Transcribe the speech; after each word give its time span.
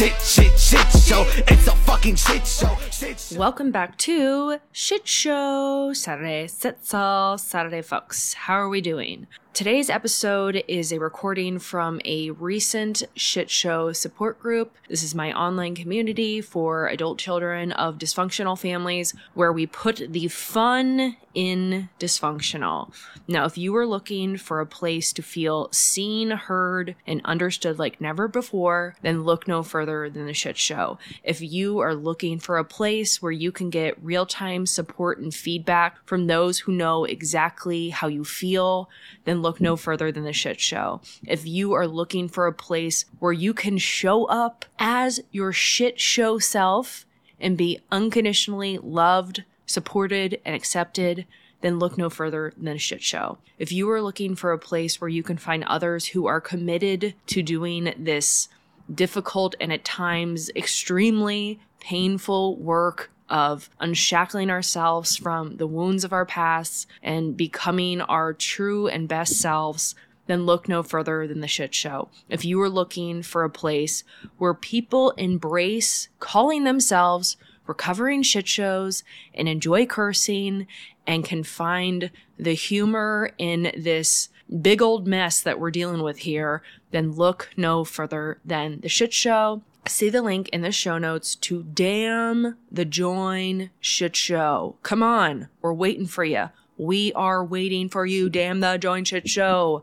shit, 0.00 0.18
shit, 0.22 0.58
shit 0.58 0.92
show. 1.02 1.26
It's 1.46 1.66
a 1.66 1.76
fucking 1.76 2.16
shit 2.16 2.46
show. 2.46 2.74
Shit 2.90 3.20
show. 3.20 3.38
Welcome 3.38 3.70
back 3.70 3.98
to 3.98 4.56
Shit 4.72 5.06
Show 5.06 5.92
Saturday 5.92 6.46
Setzel 6.46 7.38
Saturday 7.38 7.82
folks. 7.82 8.32
How 8.32 8.54
are 8.54 8.70
we 8.70 8.80
doing? 8.80 9.26
Today's 9.52 9.90
episode 9.90 10.62
is 10.68 10.92
a 10.92 11.00
recording 11.00 11.58
from 11.58 12.00
a 12.04 12.30
recent 12.30 13.02
shit 13.16 13.50
show 13.50 13.92
support 13.92 14.38
group. 14.38 14.74
This 14.88 15.02
is 15.02 15.14
my 15.14 15.32
online 15.32 15.74
community 15.74 16.40
for 16.40 16.86
adult 16.86 17.18
children 17.18 17.72
of 17.72 17.98
dysfunctional 17.98 18.58
families 18.58 19.12
where 19.34 19.52
we 19.52 19.66
put 19.66 20.12
the 20.12 20.28
fun 20.28 21.16
in 21.34 21.88
dysfunctional. 21.98 22.92
Now, 23.28 23.44
if 23.44 23.56
you 23.56 23.76
are 23.76 23.86
looking 23.86 24.36
for 24.36 24.60
a 24.60 24.66
place 24.66 25.12
to 25.12 25.22
feel 25.22 25.68
seen, 25.72 26.30
heard, 26.30 26.96
and 27.06 27.20
understood 27.24 27.78
like 27.78 28.00
never 28.00 28.26
before, 28.26 28.96
then 29.02 29.22
look 29.22 29.46
no 29.46 29.62
further 29.62 30.10
than 30.10 30.26
the 30.26 30.34
shit 30.34 30.56
show. 30.56 30.98
If 31.22 31.40
you 31.40 31.78
are 31.80 31.94
looking 31.94 32.38
for 32.38 32.58
a 32.58 32.64
place 32.64 33.22
where 33.22 33.32
you 33.32 33.52
can 33.52 33.70
get 33.70 34.02
real 34.02 34.26
time 34.26 34.66
support 34.66 35.18
and 35.18 35.32
feedback 35.32 35.98
from 36.04 36.26
those 36.26 36.60
who 36.60 36.72
know 36.72 37.04
exactly 37.04 37.90
how 37.90 38.08
you 38.08 38.24
feel, 38.24 38.88
then 39.24 39.39
look 39.42 39.60
no 39.60 39.76
further 39.76 40.10
than 40.12 40.24
the 40.24 40.32
shit 40.32 40.60
show. 40.60 41.00
If 41.26 41.46
you 41.46 41.72
are 41.72 41.86
looking 41.86 42.28
for 42.28 42.46
a 42.46 42.52
place 42.52 43.04
where 43.18 43.32
you 43.32 43.54
can 43.54 43.78
show 43.78 44.24
up 44.26 44.64
as 44.78 45.20
your 45.30 45.52
shit 45.52 46.00
show 46.00 46.38
self 46.38 47.06
and 47.40 47.56
be 47.56 47.80
unconditionally 47.90 48.78
loved, 48.78 49.44
supported, 49.66 50.40
and 50.44 50.54
accepted, 50.54 51.26
then 51.60 51.78
look 51.78 51.98
no 51.98 52.08
further 52.08 52.52
than 52.56 52.74
a 52.74 52.78
shit 52.78 53.02
show. 53.02 53.38
If 53.58 53.72
you 53.72 53.90
are 53.90 54.02
looking 54.02 54.34
for 54.34 54.52
a 54.52 54.58
place 54.58 55.00
where 55.00 55.08
you 55.08 55.22
can 55.22 55.36
find 55.36 55.64
others 55.64 56.06
who 56.06 56.26
are 56.26 56.40
committed 56.40 57.14
to 57.26 57.42
doing 57.42 57.92
this 57.98 58.48
difficult 58.92 59.54
and 59.60 59.72
at 59.72 59.84
times 59.84 60.50
extremely 60.56 61.60
painful 61.80 62.56
work 62.56 63.10
of 63.30 63.70
unshackling 63.80 64.50
ourselves 64.50 65.16
from 65.16 65.56
the 65.56 65.66
wounds 65.66 66.04
of 66.04 66.12
our 66.12 66.26
past 66.26 66.86
and 67.02 67.36
becoming 67.36 68.00
our 68.02 68.32
true 68.32 68.88
and 68.88 69.08
best 69.08 69.36
selves, 69.36 69.94
then 70.26 70.44
look 70.44 70.68
no 70.68 70.82
further 70.82 71.26
than 71.26 71.40
the 71.40 71.48
shit 71.48 71.74
show. 71.74 72.08
If 72.28 72.44
you 72.44 72.60
are 72.60 72.68
looking 72.68 73.22
for 73.22 73.44
a 73.44 73.50
place 73.50 74.04
where 74.38 74.54
people 74.54 75.12
embrace 75.12 76.08
calling 76.18 76.64
themselves 76.64 77.36
recovering 77.66 78.20
shit 78.20 78.48
shows 78.48 79.04
and 79.32 79.48
enjoy 79.48 79.86
cursing 79.86 80.66
and 81.06 81.24
can 81.24 81.44
find 81.44 82.10
the 82.36 82.54
humor 82.54 83.30
in 83.38 83.72
this 83.76 84.28
big 84.60 84.82
old 84.82 85.06
mess 85.06 85.40
that 85.40 85.60
we're 85.60 85.70
dealing 85.70 86.02
with 86.02 86.18
here, 86.18 86.62
then 86.90 87.12
look 87.12 87.50
no 87.56 87.84
further 87.84 88.38
than 88.44 88.80
the 88.80 88.88
shit 88.88 89.12
show. 89.12 89.62
See 89.86 90.10
the 90.10 90.22
link 90.22 90.48
in 90.50 90.60
the 90.60 90.72
show 90.72 90.98
notes 90.98 91.34
to 91.36 91.62
Damn 91.62 92.56
the 92.70 92.84
Join 92.84 93.70
Shit 93.80 94.14
Show. 94.14 94.76
Come 94.82 95.02
on, 95.02 95.48
we're 95.62 95.72
waiting 95.72 96.06
for 96.06 96.22
you. 96.22 96.50
We 96.76 97.12
are 97.14 97.44
waiting 97.44 97.88
for 97.88 98.06
you. 98.06 98.28
Damn 98.28 98.60
the 98.60 98.78
Join 98.78 99.04
Shit 99.04 99.28
Show. 99.28 99.82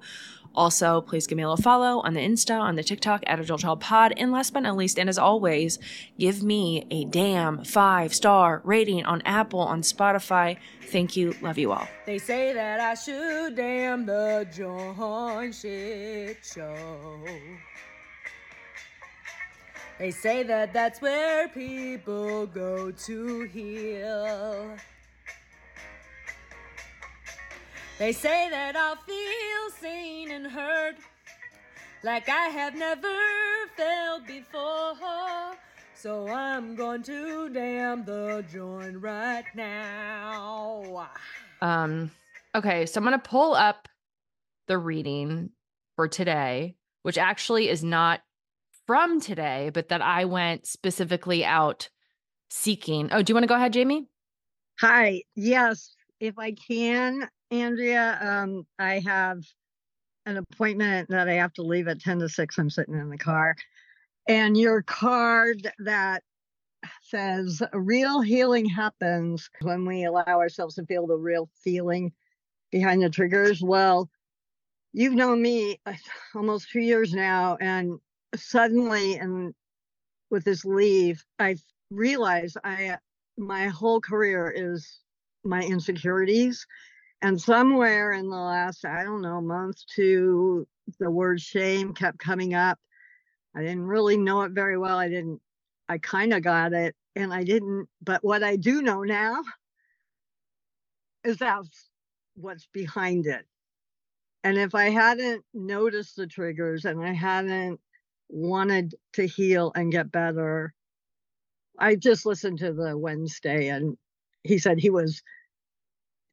Also, 0.56 1.02
please 1.02 1.28
give 1.28 1.36
me 1.36 1.44
a 1.44 1.50
little 1.50 1.62
follow 1.62 2.00
on 2.02 2.16
the 2.16 2.20
Insta, 2.20 2.60
on 2.60 2.76
the 2.76 2.84
TikTok 2.84 3.24
at 3.28 3.40
Adult 3.40 3.62
Child 3.62 3.80
Pod. 3.80 4.14
And 4.18 4.32
last 4.32 4.54
but 4.54 4.62
not 4.62 4.76
least, 4.76 4.98
and 4.98 5.08
as 5.08 5.20
always, 5.20 5.78
give 6.18 6.42
me 6.42 6.88
a 6.90 7.06
damn 7.06 7.64
five 7.64 8.14
star 8.14 8.62
rating 8.64 9.06
on 9.06 9.22
Apple, 9.24 9.60
on 9.60 9.82
Spotify. 9.82 10.58
Thank 10.88 11.16
you. 11.16 11.36
Love 11.42 11.58
you 11.60 11.72
all. 11.74 11.88
They 12.08 12.18
say 12.18 12.54
that 12.54 12.80
I 12.80 12.96
should 12.96 13.56
damn 13.56 14.06
the 14.06 14.48
joint 14.52 15.54
shit 15.54 16.38
show. 16.44 17.28
They 20.00 20.12
say 20.12 20.44
that 20.44 20.74
that's 20.74 21.02
where 21.02 21.48
people 21.50 22.46
go 22.46 22.92
to 22.92 23.44
heal. 23.46 24.76
They 27.98 28.12
say 28.12 28.48
that 28.52 28.76
I'll 28.76 28.96
feel 28.96 29.82
seen 29.82 30.32
and 30.32 30.46
heard 30.46 30.98
like 32.04 32.30
I 32.30 32.50
have 32.50 32.76
never 32.76 33.08
felt 33.76 34.28
before. 34.28 35.56
So 35.96 36.28
I'm 36.28 36.76
going 36.76 37.02
to 37.04 37.50
damn 37.50 38.06
the 38.06 38.46
joint 38.52 39.02
right 39.02 39.46
now. 39.56 41.10
Um, 41.60 42.12
okay, 42.54 42.86
so 42.86 43.00
I'm 43.00 43.04
gonna 43.04 43.18
pull 43.18 43.56
up 43.56 43.88
the 44.68 44.78
reading 44.78 45.50
for 45.96 46.08
today, 46.08 46.76
which 47.02 47.18
actually 47.18 47.68
is 47.68 47.84
not 47.84 48.22
from 48.88 49.20
today, 49.20 49.70
but 49.74 49.90
that 49.90 50.02
I 50.02 50.26
went 50.26 50.66
specifically 50.66 51.46
out 51.46 51.90
seeking. 52.50 53.10
Oh, 53.12 53.22
do 53.22 53.32
you 53.32 53.36
want 53.36 53.44
to 53.44 53.48
go 53.48 53.56
ahead, 53.56 53.74
Jamie? 53.74 54.08
Hi. 54.80 55.22
Yes, 55.36 55.94
if 56.20 56.40
I 56.40 56.54
can, 56.54 57.28
Andrea, 57.52 58.18
um, 58.22 58.66
I 58.80 59.00
have 59.06 59.44
an 60.26 60.38
appointment 60.38 61.10
that 61.10 61.28
I 61.28 61.34
have 61.34 61.54
to 61.54 61.62
leave 61.62 61.88
at 61.88 62.02
10 62.02 62.20
to 62.20 62.30
6. 62.30 62.58
I'm 62.58 62.70
sitting 62.70 62.96
in 62.96 63.10
the 63.10 63.18
car. 63.18 63.56
And 64.28 64.58
your 64.58 64.82
card 64.82 65.72
that 65.80 66.24
says 67.02 67.62
real 67.74 68.22
healing 68.22 68.68
happens 68.68 69.50
when 69.62 69.86
we 69.86 70.06
allow 70.06 70.26
ourselves 70.26 70.76
to 70.76 70.86
feel 70.86 71.08
the 71.08 71.16
real 71.16 71.50
feeling 71.64 72.12
behind 72.72 73.02
the 73.02 73.10
triggers. 73.10 73.62
Well, 73.62 74.10
you've 74.94 75.14
known 75.14 75.42
me 75.42 75.80
uh, 75.86 75.94
almost 76.36 76.72
two 76.72 76.82
years 76.82 77.14
now, 77.14 77.58
and 77.60 78.00
suddenly, 78.36 79.16
and 79.16 79.54
with 80.30 80.44
this 80.44 80.66
leave, 80.66 81.24
I 81.40 81.56
realized 81.90 82.58
I 82.64 82.98
my 83.38 83.68
whole 83.68 84.02
career 84.02 84.52
is 84.56 85.00
my 85.44 85.62
insecurities. 85.62 86.66
And 87.22 87.40
somewhere 87.40 88.12
in 88.12 88.30
the 88.30 88.36
last, 88.36 88.86
I 88.86 89.04
don't 89.04 89.22
know, 89.22 89.42
month 89.42 89.78
to 89.96 90.68
the 91.00 91.10
word 91.10 91.42
shame 91.42 91.94
kept 91.94 92.20
coming 92.20 92.54
up. 92.54 92.80
I 93.56 93.62
didn't 93.62 93.88
really 93.88 94.18
know 94.18 94.42
it 94.44 94.52
very 94.52 94.78
well. 94.78 94.98
I 94.98 95.10
didn't, 95.10 95.42
I 95.90 95.98
kind 95.98 96.34
of 96.34 96.44
got 96.44 96.74
it 96.74 96.96
and 97.16 97.34
I 97.34 97.44
didn't, 97.44 97.88
but 98.02 98.24
what 98.24 98.44
I 98.44 98.56
do 98.56 98.82
know 98.82 99.04
now 99.04 99.42
is 101.24 101.38
that's 101.38 101.90
what's 102.36 102.68
behind 102.72 103.26
it. 103.26 103.46
And 104.44 104.58
if 104.58 104.76
I 104.76 104.90
hadn't 104.90 105.44
noticed 105.54 106.16
the 106.16 106.28
triggers 106.28 106.86
and 106.86 107.04
I 107.04 107.14
hadn't 107.14 107.80
wanted 108.30 108.96
to 109.14 109.28
heal 109.28 109.72
and 109.76 109.92
get 109.92 110.12
better, 110.12 110.74
I 111.80 111.96
just 111.96 112.26
listened 112.26 112.60
to 112.60 112.74
the 112.74 112.98
Wednesday 112.98 113.70
and 113.70 113.98
he 114.44 114.58
said 114.58 114.80
he 114.80 114.90
was 114.90 115.22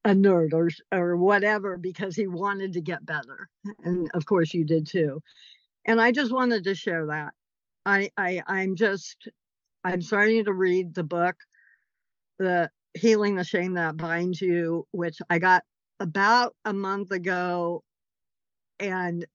a 0.05 0.11
nerd 0.11 0.53
or 0.53 0.71
or 0.93 1.17
whatever 1.17 1.77
because 1.79 2.15
he 2.17 2.27
wanted 2.27 2.75
to 2.75 2.81
get 2.81 3.07
better. 3.07 3.49
And 3.85 4.11
of 4.15 4.27
course 4.27 4.55
you 4.55 4.65
did 4.65 4.87
too. 4.87 5.23
And 5.87 6.01
i 6.01 6.13
just 6.13 6.33
wanted 6.33 6.65
to 6.65 6.75
share 6.75 7.07
that. 7.07 7.33
I 7.87 8.11
i 8.17 8.43
i'm 8.47 8.77
just 8.77 9.29
i'm 9.85 10.03
starting 10.03 10.45
to 10.45 10.53
read 10.53 10.95
the 10.95 11.05
book 11.05 11.37
the 12.39 12.71
healing 12.95 13.37
the 13.37 13.45
shame 13.45 13.75
that 13.75 13.97
binds 13.97 14.41
you 14.41 14.87
which 14.93 15.19
i 15.31 15.39
got 15.39 15.65
about 16.01 16.55
a 16.65 16.73
month 16.73 17.11
ago. 17.11 17.83
And 18.81 19.27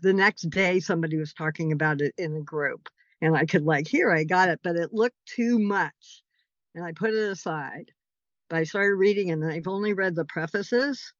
the 0.00 0.12
next 0.12 0.50
day 0.50 0.80
somebody 0.80 1.16
was 1.16 1.32
talking 1.34 1.72
about 1.72 2.00
it 2.00 2.14
in 2.18 2.34
a 2.36 2.40
group 2.40 2.88
and 3.20 3.36
i 3.36 3.44
could 3.44 3.64
like 3.64 3.86
here 3.86 4.10
i 4.12 4.24
got 4.24 4.48
it 4.48 4.60
but 4.62 4.76
it 4.76 4.92
looked 4.92 5.16
too 5.26 5.58
much 5.58 6.22
and 6.74 6.84
i 6.84 6.92
put 6.92 7.10
it 7.10 7.30
aside 7.30 7.90
but 8.52 8.58
I 8.58 8.64
started 8.64 8.96
reading 8.96 9.30
and 9.30 9.42
I've 9.42 9.66
only 9.66 9.94
read 9.94 10.14
the 10.14 10.26
prefaces. 10.26 11.14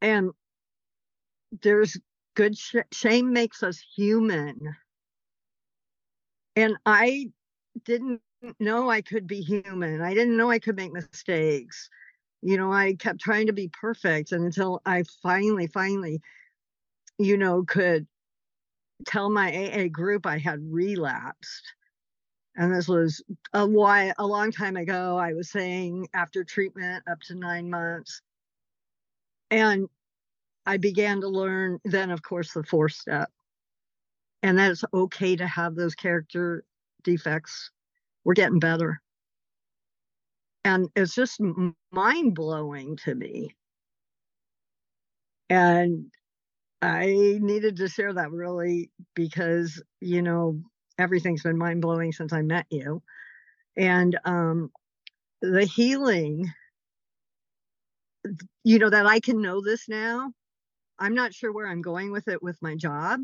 And 0.00 0.32
there's 1.62 1.96
good 2.34 2.58
sh- 2.58 2.78
shame 2.90 3.32
makes 3.32 3.62
us 3.62 3.80
human. 3.94 4.74
And 6.56 6.76
I 6.84 7.30
didn't 7.84 8.20
know 8.58 8.90
I 8.90 9.00
could 9.00 9.28
be 9.28 9.42
human. 9.42 10.00
I 10.00 10.12
didn't 10.12 10.36
know 10.36 10.50
I 10.50 10.58
could 10.58 10.74
make 10.74 10.92
mistakes. 10.92 11.88
You 12.42 12.56
know, 12.56 12.72
I 12.72 12.94
kept 12.94 13.20
trying 13.20 13.46
to 13.46 13.52
be 13.52 13.70
perfect 13.72 14.32
and 14.32 14.44
until 14.44 14.82
I 14.84 15.04
finally, 15.22 15.68
finally, 15.68 16.20
you 17.24 17.36
know, 17.36 17.64
could 17.64 18.06
tell 19.06 19.30
my 19.30 19.52
AA 19.52 19.88
group 19.88 20.26
I 20.26 20.38
had 20.38 20.60
relapsed. 20.62 21.74
And 22.56 22.74
this 22.74 22.86
was 22.88 23.22
a 23.52 23.66
while 23.66 24.12
a 24.18 24.26
long 24.26 24.52
time 24.52 24.76
ago 24.76 25.16
i 25.16 25.32
was 25.32 25.50
saying 25.50 26.06
after 26.14 26.44
treatment 26.44 27.02
up 27.10 27.20
to 27.22 27.34
nine 27.34 27.70
months. 27.70 28.20
And 29.50 29.88
i 30.66 30.76
began 30.76 31.20
to 31.22 31.28
learn 31.28 31.80
then 31.84 32.10
of 32.10 32.22
course 32.22 32.52
the 32.52 32.62
fourth 32.64 32.92
step. 32.92 33.30
And 34.42 34.58
that 34.58 34.70
it's 34.72 34.84
okay 34.92 35.36
to 35.36 35.46
have 35.46 35.74
those 35.74 35.94
character 35.94 36.64
defects. 37.04 37.70
We're 38.24 38.34
getting 38.34 38.58
better. 38.58 39.00
And 40.64 40.88
it's 40.94 41.14
just 41.14 41.40
mind 41.92 42.34
blowing 42.34 42.96
to 42.98 43.14
me. 43.14 43.56
And 45.48 46.06
i 46.82 47.06
needed 47.40 47.76
to 47.78 47.88
share 47.88 48.14
that 48.14 48.32
really 48.32 48.90
because 49.14 49.82
you 50.00 50.22
know 50.22 50.60
everything's 50.98 51.44
been 51.44 51.58
mind 51.58 51.82
blowing 51.82 52.12
since 52.12 52.32
I 52.34 52.42
met 52.42 52.66
you. 52.70 53.02
And 53.76 54.18
um, 54.24 54.70
the 55.42 55.64
healing, 55.64 56.52
you 58.64 58.78
know, 58.78 58.90
that 58.90 59.06
I 59.06 59.20
can 59.20 59.42
know 59.42 59.62
this 59.62 59.88
now. 59.88 60.32
I'm 60.98 61.14
not 61.14 61.34
sure 61.34 61.52
where 61.52 61.68
I'm 61.68 61.82
going 61.82 62.12
with 62.12 62.28
it 62.28 62.42
with 62.42 62.58
my 62.62 62.76
job, 62.76 63.20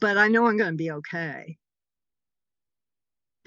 but 0.00 0.18
I 0.18 0.28
know 0.28 0.46
I'm 0.46 0.56
going 0.58 0.72
to 0.72 0.76
be 0.76 0.92
okay. 0.92 1.58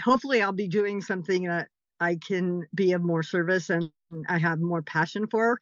Hopefully, 0.04 0.42
I'll 0.42 0.54
be 0.54 0.68
doing 0.68 1.02
something 1.02 1.46
that 1.46 1.70
I 2.00 2.18
can 2.28 2.66
be 2.76 2.94
of 2.94 3.04
more 3.04 3.24
service 3.24 3.70
and 3.70 3.92
I 4.30 4.38
have 4.40 4.60
more 4.60 4.82
passion 4.82 5.28
for, 5.28 5.60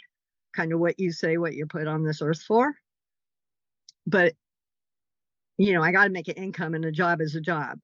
kind 0.58 0.74
of 0.74 0.80
what 0.82 1.00
you 1.00 1.14
say, 1.14 1.38
what 1.38 1.54
you're 1.54 1.68
put 1.68 1.88
on 1.88 2.04
this 2.04 2.22
earth 2.22 2.42
for. 2.42 2.74
But 4.08 4.34
you 5.58 5.74
know, 5.74 5.82
I 5.82 5.92
got 5.92 6.06
to 6.06 6.10
make 6.10 6.28
an 6.28 6.36
income 6.36 6.76
and 6.76 6.86
a 6.86 6.92
job 6.92 7.22
is 7.22 7.36
a 7.36 7.42
job. 7.42 7.80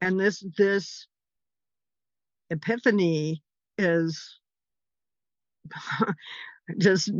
And 0.00 0.18
this, 0.18 0.44
this 0.58 1.06
epiphany 2.50 3.42
is 3.78 4.38
just 6.78 7.10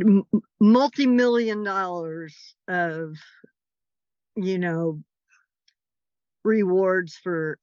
multi-million 0.59 1.63
dollars 1.63 2.35
of, 2.67 3.15
you 4.35 4.59
know, 4.59 5.01
rewards 6.43 7.17
for 7.23 7.57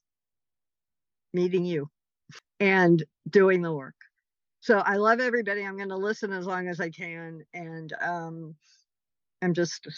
meeting 1.34 1.64
you 1.64 1.88
and 2.58 3.04
doing 3.28 3.62
the 3.62 3.72
work. 3.72 3.94
So 4.62 4.78
I 4.78 4.94
love 4.94 5.18
everybody. 5.18 5.64
I'm 5.64 5.76
going 5.76 5.88
to 5.88 5.96
listen 5.96 6.32
as 6.32 6.46
long 6.46 6.68
as 6.68 6.80
I 6.80 6.88
can. 6.88 7.42
And 7.52 7.92
um, 8.00 8.54
I'm 9.42 9.54
just 9.54 9.88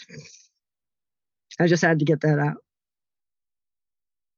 I 1.59 1.67
just 1.67 1.83
had 1.83 1.99
to 1.99 2.05
get 2.05 2.21
that 2.21 2.39
out. 2.39 2.57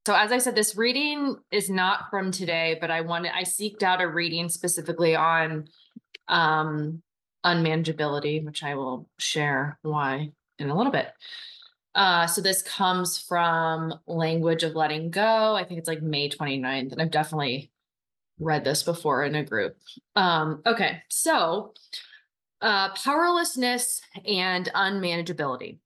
So 0.06 0.14
as 0.14 0.34
I 0.34 0.38
said, 0.38 0.54
this 0.54 0.76
reading 0.76 1.38
is 1.50 1.70
not 1.70 2.10
from 2.10 2.32
today, 2.32 2.78
but 2.80 2.92
I 2.92 3.02
wanted 3.02 3.32
I 3.36 3.44
seeked 3.44 3.84
out 3.84 4.02
a 4.02 4.08
reading 4.08 4.50
specifically 4.50 5.16
on 5.16 5.70
um 6.28 7.02
unmanageability, 7.46 8.44
which 8.44 8.64
I 8.64 8.76
will 8.76 9.10
share 9.20 9.80
why 9.82 10.32
in 10.60 10.70
a 10.70 10.76
little 10.76 10.92
bit. 10.92 11.08
Uh, 11.96 12.28
so 12.28 12.42
this 12.42 12.62
comes 12.62 13.18
from 13.18 13.94
Language 14.08 14.64
of 14.64 14.76
Letting 14.76 15.10
Go. 15.10 15.56
I 15.56 15.64
think 15.64 15.80
it's 15.80 15.88
like 15.88 16.02
May 16.02 16.30
29th, 16.30 16.92
and 16.92 17.02
I've 17.02 17.12
definitely 17.12 17.72
read 18.40 18.64
this 18.64 18.84
before 18.84 19.24
in 19.24 19.36
a 19.36 19.44
group. 19.44 19.78
Um, 20.16 20.62
okay, 20.66 21.02
so 21.10 21.74
uh, 22.62 22.90
powerlessness 22.94 24.02
and 24.26 24.70
unmanageability. 24.74 25.80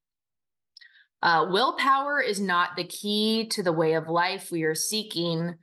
Uh, 1.23 1.47
willpower 1.49 2.19
is 2.19 2.39
not 2.39 2.75
the 2.75 2.83
key 2.83 3.47
to 3.47 3.61
the 3.61 3.71
way 3.71 3.93
of 3.93 4.07
life 4.09 4.51
we 4.51 4.63
are 4.63 4.75
seeking, 4.75 5.55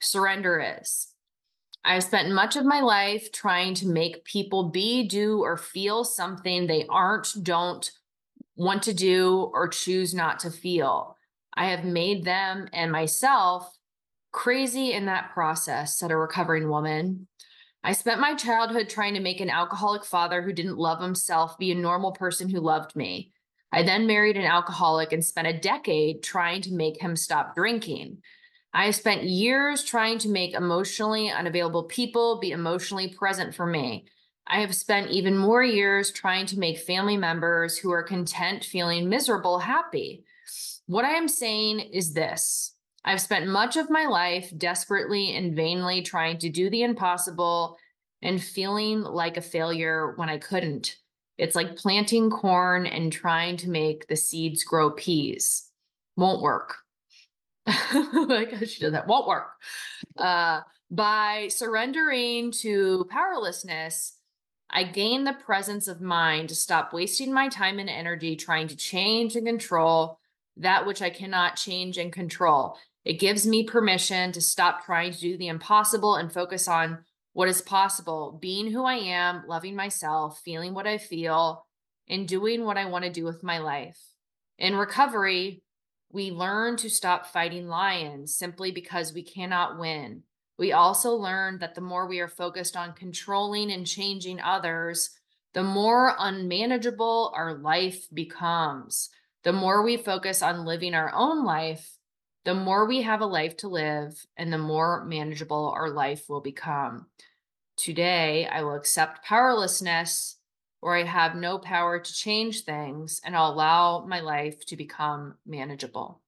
surrender 0.00 0.78
is. 0.80 1.08
I've 1.84 2.02
spent 2.02 2.32
much 2.32 2.56
of 2.56 2.64
my 2.64 2.80
life 2.80 3.30
trying 3.30 3.74
to 3.74 3.86
make 3.86 4.24
people 4.24 4.70
be, 4.70 5.06
do, 5.06 5.40
or 5.40 5.56
feel 5.56 6.02
something 6.02 6.66
they 6.66 6.86
aren't, 6.88 7.28
don't 7.42 7.88
want 8.56 8.82
to 8.84 8.94
do, 8.94 9.50
or 9.52 9.68
choose 9.68 10.14
not 10.14 10.40
to 10.40 10.50
feel. 10.50 11.16
I 11.54 11.66
have 11.66 11.84
made 11.84 12.24
them 12.24 12.68
and 12.72 12.90
myself 12.90 13.70
crazy 14.34 14.92
in 14.92 15.06
that 15.06 15.30
process, 15.32 15.96
said 15.96 16.10
a 16.10 16.16
recovering 16.16 16.68
woman. 16.68 17.28
I 17.82 17.92
spent 17.92 18.20
my 18.20 18.34
childhood 18.34 18.90
trying 18.90 19.14
to 19.14 19.20
make 19.20 19.40
an 19.40 19.48
alcoholic 19.48 20.04
father 20.04 20.42
who 20.42 20.52
didn't 20.52 20.76
love 20.76 21.00
himself 21.00 21.56
be 21.56 21.70
a 21.70 21.74
normal 21.74 22.12
person 22.12 22.50
who 22.50 22.60
loved 22.60 22.94
me. 22.96 23.32
I 23.72 23.82
then 23.82 24.06
married 24.06 24.36
an 24.36 24.44
alcoholic 24.44 25.12
and 25.12 25.24
spent 25.24 25.48
a 25.48 25.58
decade 25.58 26.22
trying 26.22 26.62
to 26.62 26.72
make 26.72 27.00
him 27.00 27.16
stop 27.16 27.54
drinking. 27.54 28.18
I 28.72 28.86
have 28.86 28.96
spent 28.96 29.22
years 29.22 29.84
trying 29.84 30.18
to 30.18 30.28
make 30.28 30.54
emotionally 30.54 31.30
unavailable 31.30 31.84
people 31.84 32.40
be 32.40 32.50
emotionally 32.50 33.08
present 33.08 33.54
for 33.54 33.66
me. 33.66 34.06
I 34.46 34.60
have 34.60 34.74
spent 34.74 35.10
even 35.10 35.38
more 35.38 35.62
years 35.62 36.10
trying 36.10 36.46
to 36.46 36.58
make 36.58 36.78
family 36.78 37.16
members 37.16 37.78
who 37.78 37.92
are 37.92 38.02
content 38.02 38.64
feeling 38.64 39.08
miserable 39.08 39.60
happy. 39.60 40.24
What 40.86 41.04
I 41.04 41.12
am 41.12 41.28
saying 41.28 41.80
is 41.80 42.12
this 42.12 42.73
I've 43.04 43.20
spent 43.20 43.46
much 43.46 43.76
of 43.76 43.90
my 43.90 44.06
life 44.06 44.52
desperately 44.56 45.36
and 45.36 45.54
vainly 45.54 46.02
trying 46.02 46.38
to 46.38 46.48
do 46.48 46.70
the 46.70 46.82
impossible 46.82 47.76
and 48.22 48.42
feeling 48.42 49.02
like 49.02 49.36
a 49.36 49.42
failure 49.42 50.14
when 50.16 50.30
I 50.30 50.38
couldn't. 50.38 50.96
It's 51.36 51.54
like 51.54 51.76
planting 51.76 52.30
corn 52.30 52.86
and 52.86 53.12
trying 53.12 53.56
to 53.58 53.68
make 53.68 54.06
the 54.06 54.16
seeds 54.16 54.64
grow 54.64 54.90
peas. 54.90 55.70
Won't 56.16 56.40
work. 56.40 56.76
like 57.66 58.54
she 58.66 58.80
does 58.80 58.92
that. 58.92 59.06
Won't 59.06 59.26
work. 59.26 59.48
Uh, 60.16 60.60
by 60.90 61.48
surrendering 61.48 62.52
to 62.52 63.06
powerlessness, 63.10 64.16
I 64.70 64.84
gain 64.84 65.24
the 65.24 65.32
presence 65.34 65.88
of 65.88 66.00
mind 66.00 66.48
to 66.48 66.54
stop 66.54 66.92
wasting 66.92 67.32
my 67.32 67.48
time 67.48 67.78
and 67.78 67.90
energy 67.90 68.36
trying 68.36 68.68
to 68.68 68.76
change 68.76 69.36
and 69.36 69.46
control 69.46 70.18
that 70.56 70.86
which 70.86 71.02
I 71.02 71.10
cannot 71.10 71.56
change 71.56 71.98
and 71.98 72.12
control. 72.12 72.78
It 73.04 73.20
gives 73.20 73.46
me 73.46 73.64
permission 73.64 74.32
to 74.32 74.40
stop 74.40 74.84
trying 74.84 75.12
to 75.12 75.20
do 75.20 75.36
the 75.36 75.48
impossible 75.48 76.16
and 76.16 76.32
focus 76.32 76.66
on 76.68 77.04
what 77.34 77.48
is 77.48 77.60
possible, 77.60 78.38
being 78.40 78.70
who 78.70 78.84
I 78.84 78.94
am, 78.94 79.44
loving 79.46 79.76
myself, 79.76 80.40
feeling 80.44 80.72
what 80.72 80.86
I 80.86 80.98
feel, 80.98 81.66
and 82.08 82.28
doing 82.28 82.64
what 82.64 82.78
I 82.78 82.86
want 82.86 83.04
to 83.04 83.10
do 83.10 83.24
with 83.24 83.42
my 83.42 83.58
life. 83.58 83.98
In 84.58 84.76
recovery, 84.76 85.62
we 86.10 86.30
learn 86.30 86.76
to 86.76 86.88
stop 86.88 87.26
fighting 87.26 87.66
lions 87.66 88.34
simply 88.36 88.70
because 88.70 89.12
we 89.12 89.22
cannot 89.22 89.78
win. 89.78 90.22
We 90.56 90.72
also 90.72 91.10
learn 91.14 91.58
that 91.58 91.74
the 91.74 91.80
more 91.80 92.06
we 92.06 92.20
are 92.20 92.28
focused 92.28 92.76
on 92.76 92.92
controlling 92.92 93.72
and 93.72 93.86
changing 93.86 94.40
others, 94.40 95.10
the 95.54 95.64
more 95.64 96.14
unmanageable 96.18 97.32
our 97.34 97.54
life 97.54 98.06
becomes. 98.14 99.10
The 99.42 99.52
more 99.52 99.82
we 99.82 99.96
focus 99.96 100.40
on 100.40 100.64
living 100.64 100.94
our 100.94 101.12
own 101.12 101.44
life, 101.44 101.98
the 102.44 102.54
more 102.54 102.86
we 102.86 103.02
have 103.02 103.20
a 103.20 103.26
life 103.26 103.56
to 103.58 103.68
live 103.68 104.26
and 104.36 104.52
the 104.52 104.58
more 104.58 105.04
manageable 105.04 105.72
our 105.76 105.90
life 105.90 106.28
will 106.28 106.40
become. 106.40 107.06
Today, 107.76 108.46
I 108.46 108.62
will 108.62 108.74
accept 108.74 109.24
powerlessness 109.24 110.36
or 110.82 110.96
I 110.96 111.04
have 111.04 111.34
no 111.34 111.58
power 111.58 111.98
to 111.98 112.12
change 112.12 112.62
things 112.62 113.20
and 113.24 113.34
I'll 113.34 113.50
allow 113.50 114.04
my 114.06 114.20
life 114.20 114.64
to 114.66 114.76
become 114.76 115.34
manageable. 115.46 116.20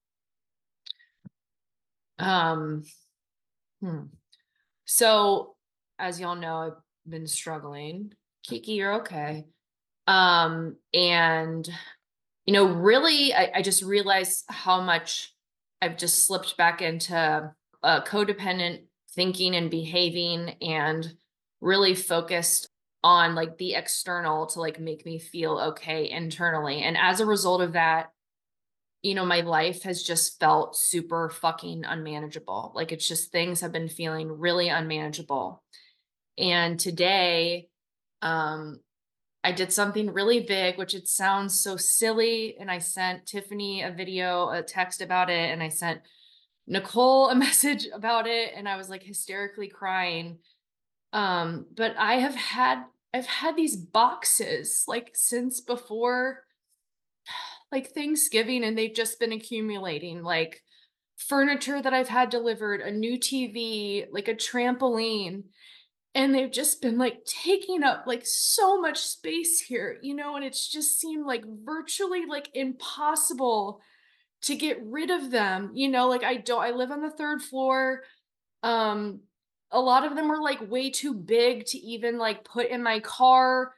Um, 2.19 2.85
hmm. 3.83 4.05
So, 4.87 5.55
as 5.99 6.19
y'all 6.19 6.35
know, 6.35 6.57
I've 6.57 7.11
been 7.11 7.27
struggling. 7.27 8.15
Kiki, 8.43 8.73
you're 8.73 8.95
okay. 9.01 9.45
Um, 10.07 10.77
and 10.95 11.69
you 12.47 12.53
know, 12.53 12.67
really, 12.67 13.35
I, 13.35 13.51
I 13.57 13.63
just 13.63 13.83
realized 13.83 14.45
how 14.49 14.81
much 14.81 15.36
I've 15.83 15.97
just 15.97 16.27
slipped 16.27 16.57
back 16.57 16.83
into 16.83 17.53
uh, 17.83 18.01
codependent 18.03 18.85
thinking 19.15 19.55
and 19.57 19.71
behaving 19.71 20.57
and 20.61 21.15
really 21.61 21.95
focused 21.95 22.69
on 23.03 23.35
like 23.35 23.57
the 23.59 23.75
external 23.75 24.47
to 24.47 24.61
like 24.61 24.81
make 24.81 25.07
me 25.07 25.19
feel 25.19 25.59
okay 25.59 26.11
internally. 26.11 26.83
And 26.83 26.97
as 26.97 27.21
a 27.21 27.27
result 27.27 27.63
of 27.63 27.73
that, 27.73 28.11
you 29.03 29.15
know, 29.15 29.25
my 29.25 29.43
life 29.43 29.85
has 29.85 30.03
just 30.03 30.41
felt 30.41 30.77
super 30.77 31.31
fucking 31.31 31.85
unmanageable. 31.85 32.73
Like 32.75 32.91
it's 32.91 33.07
just 33.07 33.31
things 33.31 33.61
have 33.61 33.73
been 33.73 33.89
feeling 33.89 34.39
really 34.41 34.69
unmanageable. 34.69 35.63
And 36.37 36.79
today, 36.79 37.69
um, 38.23 38.81
I 39.47 39.53
did 39.53 39.73
something 39.73 40.13
really 40.13 40.41
big, 40.41 40.77
which 40.77 40.93
it 40.93 41.07
sounds 41.07 41.59
so 41.61 41.77
silly. 41.77 42.57
And 42.59 42.69
I 42.69 42.79
sent 42.79 43.27
Tiffany 43.27 43.83
a 43.83 43.93
video, 43.93 44.51
a 44.51 44.61
text 44.61 45.01
about 45.01 45.31
it, 45.31 45.53
and 45.53 45.63
I 45.63 45.69
sent 45.69 46.01
Nicole 46.67 47.29
a 47.29 47.35
message 47.47 47.87
about 47.95 48.27
it. 48.27 48.51
And 48.57 48.69
I 48.69 48.77
was 48.77 48.91
like 48.91 49.05
hysterically 49.05 49.69
crying. 49.69 50.39
Um, 51.13 51.67
but 51.77 51.95
I 51.97 52.15
have 52.15 52.35
had 52.35 52.87
I've 53.15 53.27
had 53.27 53.55
these 53.57 53.77
boxes 53.77 54.85
like 54.89 55.13
since 55.15 55.61
before 55.61 56.43
like 57.71 57.93
Thanksgiving, 57.93 58.65
and 58.65 58.77
they've 58.77 58.93
just 58.93 59.21
been 59.21 59.33
accumulating 59.33 60.25
like 60.25 60.61
furniture 61.19 61.81
that 61.81 61.95
I've 61.95 62.09
had 62.09 62.31
delivered, 62.31 62.81
a 62.81 62.91
new 62.91 63.17
TV, 63.17 64.07
like 64.11 64.27
a 64.27 64.35
trampoline 64.35 65.45
and 66.17 66.35
they've 66.35 66.51
just 66.51 66.81
been 66.81 66.97
like 66.97 67.23
taking 67.27 67.85
up 67.85 68.05
like 68.07 68.23
so 68.25 68.81
much 68.81 68.99
space 68.99 69.61
here 69.61 69.99
you 70.03 70.15
know 70.15 70.35
and 70.35 70.45
it's 70.45 70.67
just 70.67 70.99
seemed 70.99 71.27
like 71.27 71.45
virtually 71.65 72.25
like 72.27 72.49
impossible 72.55 73.81
to 74.41 74.57
get 74.57 74.83
rid 74.83 75.11
of 75.11 75.31
them 75.31 75.71
you 75.75 75.89
know 75.89 76.09
like 76.09 76.25
i 76.25 76.35
don't 76.35 76.63
i 76.63 76.71
live 76.71 76.91
on 76.91 77.03
the 77.03 77.11
third 77.11 77.41
floor 77.43 78.03
um 78.63 79.21
a 79.71 79.81
lot 79.81 80.07
of 80.07 80.17
them 80.17 80.29
were 80.29 80.41
like 80.41 80.71
way 80.71 80.91
too 80.91 81.13
big 81.13 81.67
to 81.67 81.79
even 81.79 82.19
like 82.19 82.45
put 82.45 82.69
in 82.69 82.83
my 82.83 82.99
car 83.01 83.75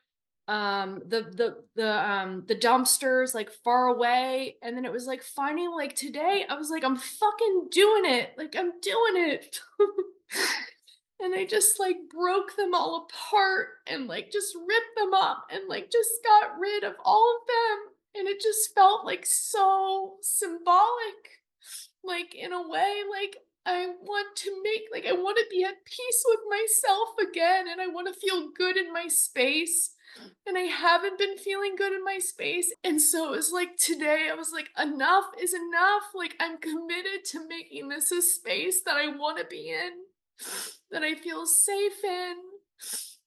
um 0.47 1.03
the 1.07 1.23
the 1.23 1.57
the 1.75 2.11
um 2.11 2.45
the 2.47 2.55
dumpsters 2.55 3.35
like 3.35 3.51
far 3.51 3.89
away 3.89 4.57
and 4.63 4.77
then 4.77 4.85
it 4.85 4.93
was 4.93 5.07
like 5.07 5.23
finding 5.23 5.71
like 5.73 5.95
today 5.95 6.45
I 6.49 6.55
was 6.55 6.71
like 6.71 6.85
I'm 6.85 6.97
fucking 6.97 7.69
doing 7.71 8.05
it 8.07 8.31
like 8.39 8.55
I'm 8.57 8.73
doing 8.81 9.31
it 9.33 9.61
and 11.21 11.35
I 11.35 11.45
just 11.45 11.81
like 11.81 11.97
broke 12.13 12.57
them 12.57 12.75
all 12.75 13.09
apart 13.09 13.69
and 13.87 14.07
like 14.07 14.31
just 14.31 14.55
ripped 14.55 14.97
them 14.97 15.15
up 15.15 15.47
and 15.51 15.69
like 15.69 15.91
just 15.91 16.11
got 16.25 16.59
rid 16.59 16.85
of 16.85 16.95
all 17.05 17.37
of 17.37 17.47
them 17.47 17.95
and 18.15 18.29
it 18.29 18.41
just 18.41 18.75
felt 18.75 19.05
like 19.05 19.27
so 19.27 20.17
symbolic 20.23 21.43
like 22.05 22.35
in 22.35 22.53
a 22.53 22.69
way 22.69 23.03
like 23.11 23.37
I 23.67 23.87
want 24.03 24.37
to 24.37 24.63
make 24.63 24.83
like 24.93 25.07
I 25.07 25.13
want 25.13 25.37
to 25.39 25.45
be 25.51 25.65
at 25.65 25.85
peace 25.85 26.25
with 26.27 26.41
myself 26.49 27.09
again 27.21 27.67
and 27.71 27.81
I 27.81 27.89
want 27.89 28.09
to 28.09 28.21
feel 28.21 28.49
good 28.57 28.77
in 28.77 28.93
my 28.93 29.09
space 29.09 29.91
and 30.47 30.57
I 30.57 30.63
haven't 30.63 31.19
been 31.19 31.37
feeling 31.37 31.77
good 31.77 31.93
in 31.93 32.05
my 32.05 32.19
space. 32.19 32.73
And 32.83 33.01
so 33.01 33.33
it 33.33 33.37
was 33.37 33.53
like 33.53 33.77
today, 33.77 34.29
I 34.31 34.35
was 34.35 34.51
like, 34.53 34.71
enough 34.79 35.27
is 35.41 35.55
enough. 35.55 36.03
Like, 36.15 36.35
I'm 36.41 36.59
committed 36.59 37.25
to 37.33 37.47
making 37.47 37.89
this 37.89 38.11
a 38.11 38.23
space 38.23 38.83
that 38.85 38.97
I 38.97 39.09
want 39.09 39.39
to 39.39 39.45
be 39.45 39.71
in, 39.71 39.91
that 40.91 41.03
I 41.03 41.15
feel 41.15 41.47
safe 41.47 42.05
in, 42.05 42.35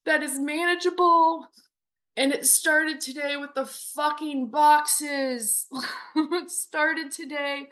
that 0.05 0.23
is 0.23 0.39
manageable. 0.39 1.47
And 2.17 2.33
it 2.33 2.45
started 2.45 2.99
today 2.99 3.37
with 3.37 3.53
the 3.55 3.65
fucking 3.65 4.49
boxes. 4.49 5.67
it 6.15 6.51
started 6.51 7.11
today 7.11 7.69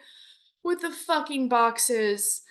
with 0.64 0.82
the 0.82 0.92
fucking 0.92 1.50
boxes 1.50 2.42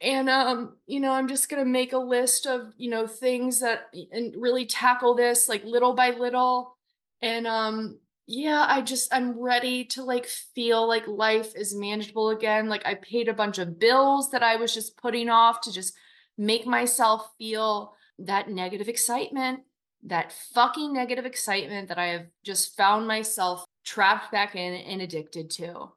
and 0.00 0.28
um 0.28 0.76
you 0.86 1.00
know 1.00 1.12
i'm 1.12 1.28
just 1.28 1.48
to 1.48 1.64
make 1.64 1.92
a 1.92 1.98
list 1.98 2.46
of 2.46 2.72
you 2.76 2.90
know 2.90 3.06
things 3.06 3.60
that 3.60 3.88
and 4.12 4.34
really 4.36 4.66
tackle 4.66 5.14
this 5.14 5.48
like 5.48 5.64
little 5.64 5.94
by 5.94 6.10
little 6.10 6.76
and 7.22 7.46
um 7.46 7.98
yeah 8.26 8.66
i 8.68 8.80
just 8.80 9.12
i'm 9.14 9.38
ready 9.38 9.84
to 9.84 10.02
like 10.02 10.26
feel 10.26 10.86
like 10.86 11.06
life 11.06 11.54
is 11.56 11.74
manageable 11.74 12.30
again 12.30 12.68
like 12.68 12.84
i 12.86 12.94
paid 12.94 13.28
a 13.28 13.34
bunch 13.34 13.58
of 13.58 13.78
bills 13.78 14.30
that 14.30 14.42
i 14.42 14.56
was 14.56 14.74
just 14.74 14.96
putting 14.96 15.28
off 15.28 15.60
to 15.60 15.72
just 15.72 15.94
make 16.36 16.66
myself 16.66 17.30
feel 17.38 17.94
that 18.18 18.50
negative 18.50 18.88
excitement 18.88 19.60
that 20.06 20.32
fucking 20.52 20.92
negative 20.92 21.26
excitement 21.26 21.88
that 21.88 21.98
i 21.98 22.06
have 22.06 22.26
just 22.44 22.76
found 22.76 23.06
myself 23.06 23.64
trapped 23.84 24.30
back 24.32 24.54
in 24.54 24.74
and 24.74 25.00
addicted 25.02 25.50
to 25.50 25.90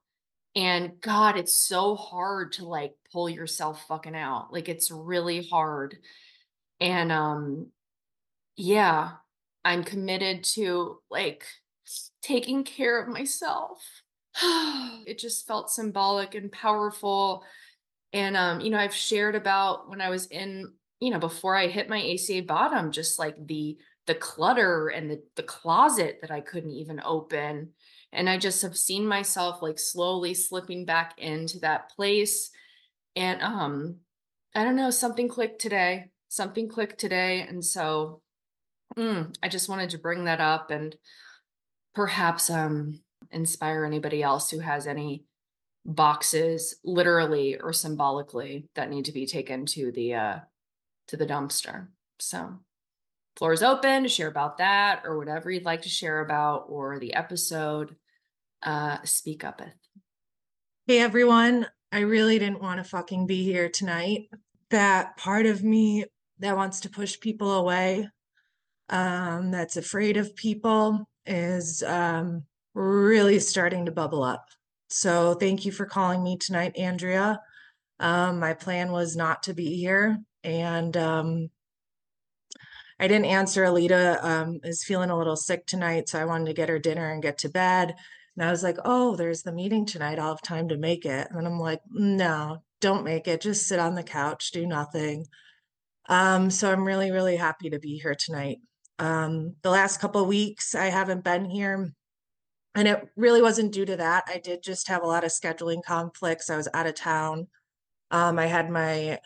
and 0.57 0.99
God, 1.01 1.37
it's 1.37 1.55
so 1.55 1.95
hard 1.95 2.53
to 2.53 2.65
like 2.65 2.95
pull 3.13 3.29
yourself 3.29 3.85
fucking 3.87 4.15
out. 4.15 4.51
Like 4.51 4.67
it's 4.67 4.89
really 4.89 5.47
hard. 5.47 5.99
And 6.79 7.11
um 7.11 7.67
yeah, 8.55 9.11
I'm 9.63 9.83
committed 9.83 10.43
to 10.55 10.99
like 11.11 11.45
taking 12.23 12.63
care 12.63 12.99
of 12.99 13.07
myself. 13.07 13.83
it 14.41 15.19
just 15.19 15.45
felt 15.45 15.69
symbolic 15.69 16.33
and 16.33 16.51
powerful. 16.51 17.43
And 18.13 18.37
um, 18.37 18.61
you 18.61 18.69
know, 18.69 18.77
I've 18.77 18.93
shared 18.93 19.35
about 19.35 19.89
when 19.89 20.01
I 20.01 20.09
was 20.09 20.27
in, 20.27 20.71
you 20.99 21.11
know, 21.11 21.19
before 21.19 21.55
I 21.55 21.67
hit 21.67 21.89
my 21.89 22.01
ACA 22.01 22.41
bottom, 22.43 22.91
just 22.91 23.19
like 23.19 23.35
the 23.47 23.77
the 24.05 24.15
clutter 24.15 24.87
and 24.87 25.11
the 25.11 25.21
the 25.35 25.43
closet 25.43 26.19
that 26.21 26.31
I 26.31 26.41
couldn't 26.41 26.71
even 26.71 27.01
open. 27.03 27.69
And 28.13 28.29
i 28.29 28.37
just 28.37 28.61
have 28.61 28.77
seen 28.77 29.05
myself 29.05 29.61
like 29.61 29.77
slowly 29.77 30.33
slipping 30.33 30.85
back 30.85 31.15
into 31.17 31.59
that 31.59 31.89
place. 31.89 32.51
And 33.15 33.41
um 33.41 33.97
i 34.55 34.63
don't 34.63 34.77
know 34.77 34.89
something 34.91 35.27
clicked 35.27 35.59
today 35.61 36.09
something 36.29 36.67
clicked 36.67 36.99
today. 36.99 37.41
And 37.41 37.63
so 37.63 38.21
mm, 38.97 39.35
i 39.41 39.47
just 39.47 39.69
wanted 39.69 39.89
to 39.91 39.97
bring 39.97 40.25
that 40.25 40.41
up 40.41 40.71
and 40.71 40.95
perhaps 41.93 42.49
um 42.49 43.01
inspire 43.31 43.85
anybody 43.85 44.21
else 44.21 44.49
who 44.49 44.59
has 44.59 44.87
any 44.87 45.25
boxes 45.87 46.75
literally 46.83 47.57
or 47.57 47.71
symbolically 47.71 48.67
that 48.75 48.89
need 48.89 49.05
to 49.05 49.13
be 49.13 49.25
taken 49.25 49.65
to 49.65 49.91
the 49.93 50.13
uh 50.13 50.39
to 51.07 51.15
the 51.15 51.25
dumpster. 51.25 51.87
So 52.19 52.59
floor 53.37 53.53
is 53.53 53.63
open 53.63 54.03
to 54.03 54.09
share 54.09 54.27
about 54.27 54.57
that 54.57 55.03
or 55.05 55.17
whatever 55.17 55.49
you'd 55.49 55.63
like 55.63 55.83
to 55.83 55.89
share 55.89 56.19
about 56.19 56.65
or 56.67 56.99
the 56.99 57.13
episode 57.13 57.95
uh 58.63 58.97
speak 59.03 59.43
upeth 59.43 59.71
hey 60.87 60.99
everyone. 60.99 61.67
I 61.91 61.99
really 61.99 62.37
didn't 62.37 62.61
want 62.61 62.79
to 62.79 62.89
fucking 62.89 63.27
be 63.27 63.43
here 63.43 63.69
tonight. 63.69 64.29
That 64.71 65.15
part 65.15 65.45
of 65.45 65.63
me 65.63 66.05
that 66.39 66.57
wants 66.57 66.81
to 66.81 66.89
push 66.89 67.19
people 67.19 67.53
away 67.53 68.09
um 68.89 69.51
that's 69.51 69.77
afraid 69.77 70.17
of 70.17 70.35
people 70.35 71.07
is 71.25 71.81
um 71.83 72.43
really 72.73 73.39
starting 73.39 73.85
to 73.85 73.91
bubble 73.91 74.23
up 74.23 74.45
so 74.89 75.33
thank 75.33 75.65
you 75.65 75.71
for 75.71 75.85
calling 75.85 76.23
me 76.23 76.37
tonight 76.37 76.77
andrea 76.77 77.39
um 77.99 78.39
my 78.39 78.53
plan 78.53 78.91
was 78.91 79.15
not 79.15 79.43
to 79.43 79.53
be 79.53 79.75
here 79.75 80.17
and 80.43 80.95
um 80.97 81.49
I 82.99 83.07
didn't 83.07 83.25
answer. 83.25 83.63
Alita 83.63 84.23
um, 84.23 84.59
is 84.63 84.83
feeling 84.83 85.09
a 85.09 85.17
little 85.17 85.35
sick 85.35 85.65
tonight, 85.65 86.09
so 86.09 86.19
I 86.19 86.25
wanted 86.25 86.47
to 86.47 86.53
get 86.53 86.69
her 86.69 86.79
dinner 86.79 87.11
and 87.11 87.21
get 87.21 87.37
to 87.39 87.49
bed. 87.49 87.93
And 88.35 88.45
I 88.45 88.51
was 88.51 88.63
like, 88.63 88.77
oh, 88.85 89.15
there's 89.15 89.43
the 89.43 89.51
meeting 89.51 89.85
tonight. 89.85 90.19
I'll 90.19 90.29
have 90.29 90.41
time 90.41 90.69
to 90.69 90.77
make 90.77 91.05
it. 91.05 91.27
And 91.31 91.45
I'm 91.47 91.59
like, 91.59 91.81
no, 91.89 92.63
don't 92.81 93.03
make 93.03 93.27
it. 93.27 93.41
Just 93.41 93.67
sit 93.67 93.79
on 93.79 93.95
the 93.95 94.03
couch, 94.03 94.51
do 94.51 94.65
nothing. 94.65 95.25
Um, 96.09 96.49
so 96.49 96.71
I'm 96.71 96.85
really, 96.85 97.11
really 97.11 97.35
happy 97.35 97.69
to 97.71 97.79
be 97.79 97.97
here 97.97 98.15
tonight. 98.15 98.57
Um, 98.99 99.55
the 99.61 99.69
last 99.69 99.99
couple 99.99 100.25
weeks, 100.25 100.73
I 100.73 100.87
haven't 100.87 101.23
been 101.23 101.49
here. 101.49 101.91
And 102.77 102.87
it 102.87 103.09
really 103.15 103.41
wasn't 103.41 103.73
due 103.73 103.85
to 103.85 103.97
that. 103.97 104.25
I 104.27 104.37
did 104.37 104.61
just 104.61 104.87
have 104.87 105.01
a 105.01 105.07
lot 105.07 105.23
of 105.23 105.31
scheduling 105.31 105.83
conflicts. 105.83 106.51
I 106.51 106.57
was 106.57 106.67
out 106.75 106.85
of 106.85 106.93
town. 106.93 107.47
Um, 108.11 108.37
I 108.37 108.45
had 108.45 108.69
my 108.69 109.17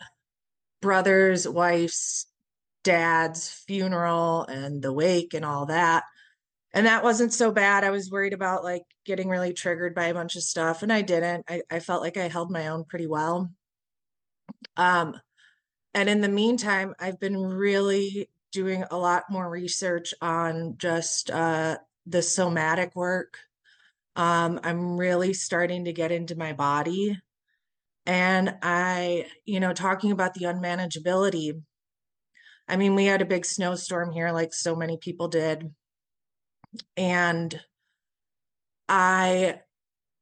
brother's 0.80 1.46
wife's 1.46 2.24
dad's 2.82 3.50
funeral 3.50 4.44
and 4.44 4.80
the 4.80 4.90
wake 4.90 5.34
and 5.34 5.44
all 5.44 5.66
that. 5.66 6.04
And 6.72 6.86
that 6.86 7.04
wasn't 7.04 7.34
so 7.34 7.52
bad. 7.52 7.84
I 7.84 7.90
was 7.90 8.10
worried 8.10 8.32
about 8.32 8.64
like 8.64 8.84
getting 9.04 9.28
really 9.28 9.52
triggered 9.52 9.94
by 9.94 10.06
a 10.06 10.14
bunch 10.14 10.34
of 10.34 10.42
stuff, 10.42 10.82
and 10.82 10.90
I 10.90 11.02
didn't. 11.02 11.44
I, 11.46 11.60
I 11.70 11.80
felt 11.80 12.00
like 12.00 12.16
I 12.16 12.28
held 12.28 12.50
my 12.50 12.68
own 12.68 12.84
pretty 12.84 13.06
well. 13.06 13.50
Um, 14.78 15.20
and 15.92 16.08
in 16.08 16.22
the 16.22 16.28
meantime, 16.30 16.94
I've 16.98 17.20
been 17.20 17.36
really 17.36 18.30
doing 18.50 18.84
a 18.90 18.96
lot 18.96 19.24
more 19.28 19.50
research 19.50 20.14
on 20.22 20.76
just 20.78 21.30
uh, 21.30 21.76
the 22.06 22.22
somatic 22.22 22.94
work. 22.94 23.38
Um, 24.16 24.60
I'm 24.62 24.96
really 24.96 25.32
starting 25.32 25.84
to 25.84 25.92
get 25.92 26.12
into 26.12 26.36
my 26.36 26.52
body. 26.52 27.18
And 28.04 28.56
I, 28.62 29.26
you 29.44 29.60
know, 29.60 29.72
talking 29.72 30.10
about 30.10 30.34
the 30.34 30.46
unmanageability, 30.46 31.62
I 32.68 32.76
mean, 32.76 32.94
we 32.94 33.06
had 33.06 33.22
a 33.22 33.26
big 33.26 33.44
snowstorm 33.44 34.12
here, 34.12 34.30
like 34.32 34.52
so 34.52 34.74
many 34.74 34.96
people 34.96 35.28
did. 35.28 35.72
And 36.96 37.60
I 38.88 39.60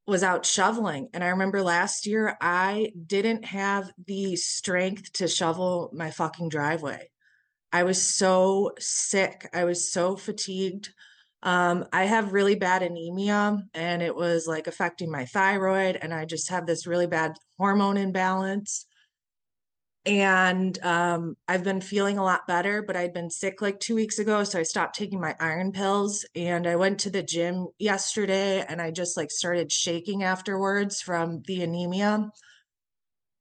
was 0.07 0.23
out 0.23 0.45
shoveling. 0.45 1.09
And 1.15 1.23
I 1.23 1.29
remember 1.29 1.63
last 1.63 2.07
year, 2.07 2.37
I 2.41 2.93
didn't 3.07 3.45
have 3.45 3.91
the 4.07 4.37
strength 4.37 5.13
to 5.15 5.29
shovel 5.29 5.91
my 5.93 6.11
fucking 6.11 6.49
driveway. 6.49 7.11
I 7.73 7.85
was 7.85 8.03
so 8.03 8.73
sick. 8.79 9.49
I 9.55 9.65
was 9.65 9.93
so 9.93 10.17
fatigued. 10.17 10.93
Um, 11.43 11.87
I 11.93 12.05
have 12.05 12.33
really 12.33 12.55
bad 12.55 12.83
anemia 12.83 13.63
and 13.73 14.03
it 14.03 14.15
was 14.15 14.47
like 14.47 14.67
affecting 14.67 15.11
my 15.11 15.25
thyroid. 15.25 15.97
And 15.97 16.13
I 16.13 16.27
just 16.27 16.51
have 16.51 16.67
this 16.67 16.87
really 16.87 17.07
bad 17.07 17.33
hormone 17.59 17.97
imbalance 17.97 18.87
and 20.07 20.83
um, 20.83 21.37
I've 21.47 21.63
been 21.63 21.83
feeling 21.83 22.17
a 22.17 22.25
lot 22.25 22.47
better, 22.47 22.83
but 22.83 22.97
I'd 22.97 23.13
been 23.13 23.31
sick 23.31 23.61
like 23.61 23.81
two 23.81 23.95
weeks 23.95 24.19
ago. 24.19 24.45
So 24.45 24.59
I 24.59 24.63
stopped 24.63 24.97
taking 24.97 25.21
my 25.21 25.37
iron 25.39 25.73
pills 25.73 26.25
and 26.35 26.67
I 26.67 26.77
went 26.77 27.01
to 27.01 27.11
the 27.11 27.23
gym 27.23 27.69
yesterday 27.79 28.65
and 28.67 28.81
I 28.81 28.93
just 28.93 29.17
like 29.17 29.31
started 29.31 29.71
shaking 29.71 30.23
afterwards 30.23 31.03
from 31.03 31.43
the 31.47 31.63
anemia. 31.63 32.31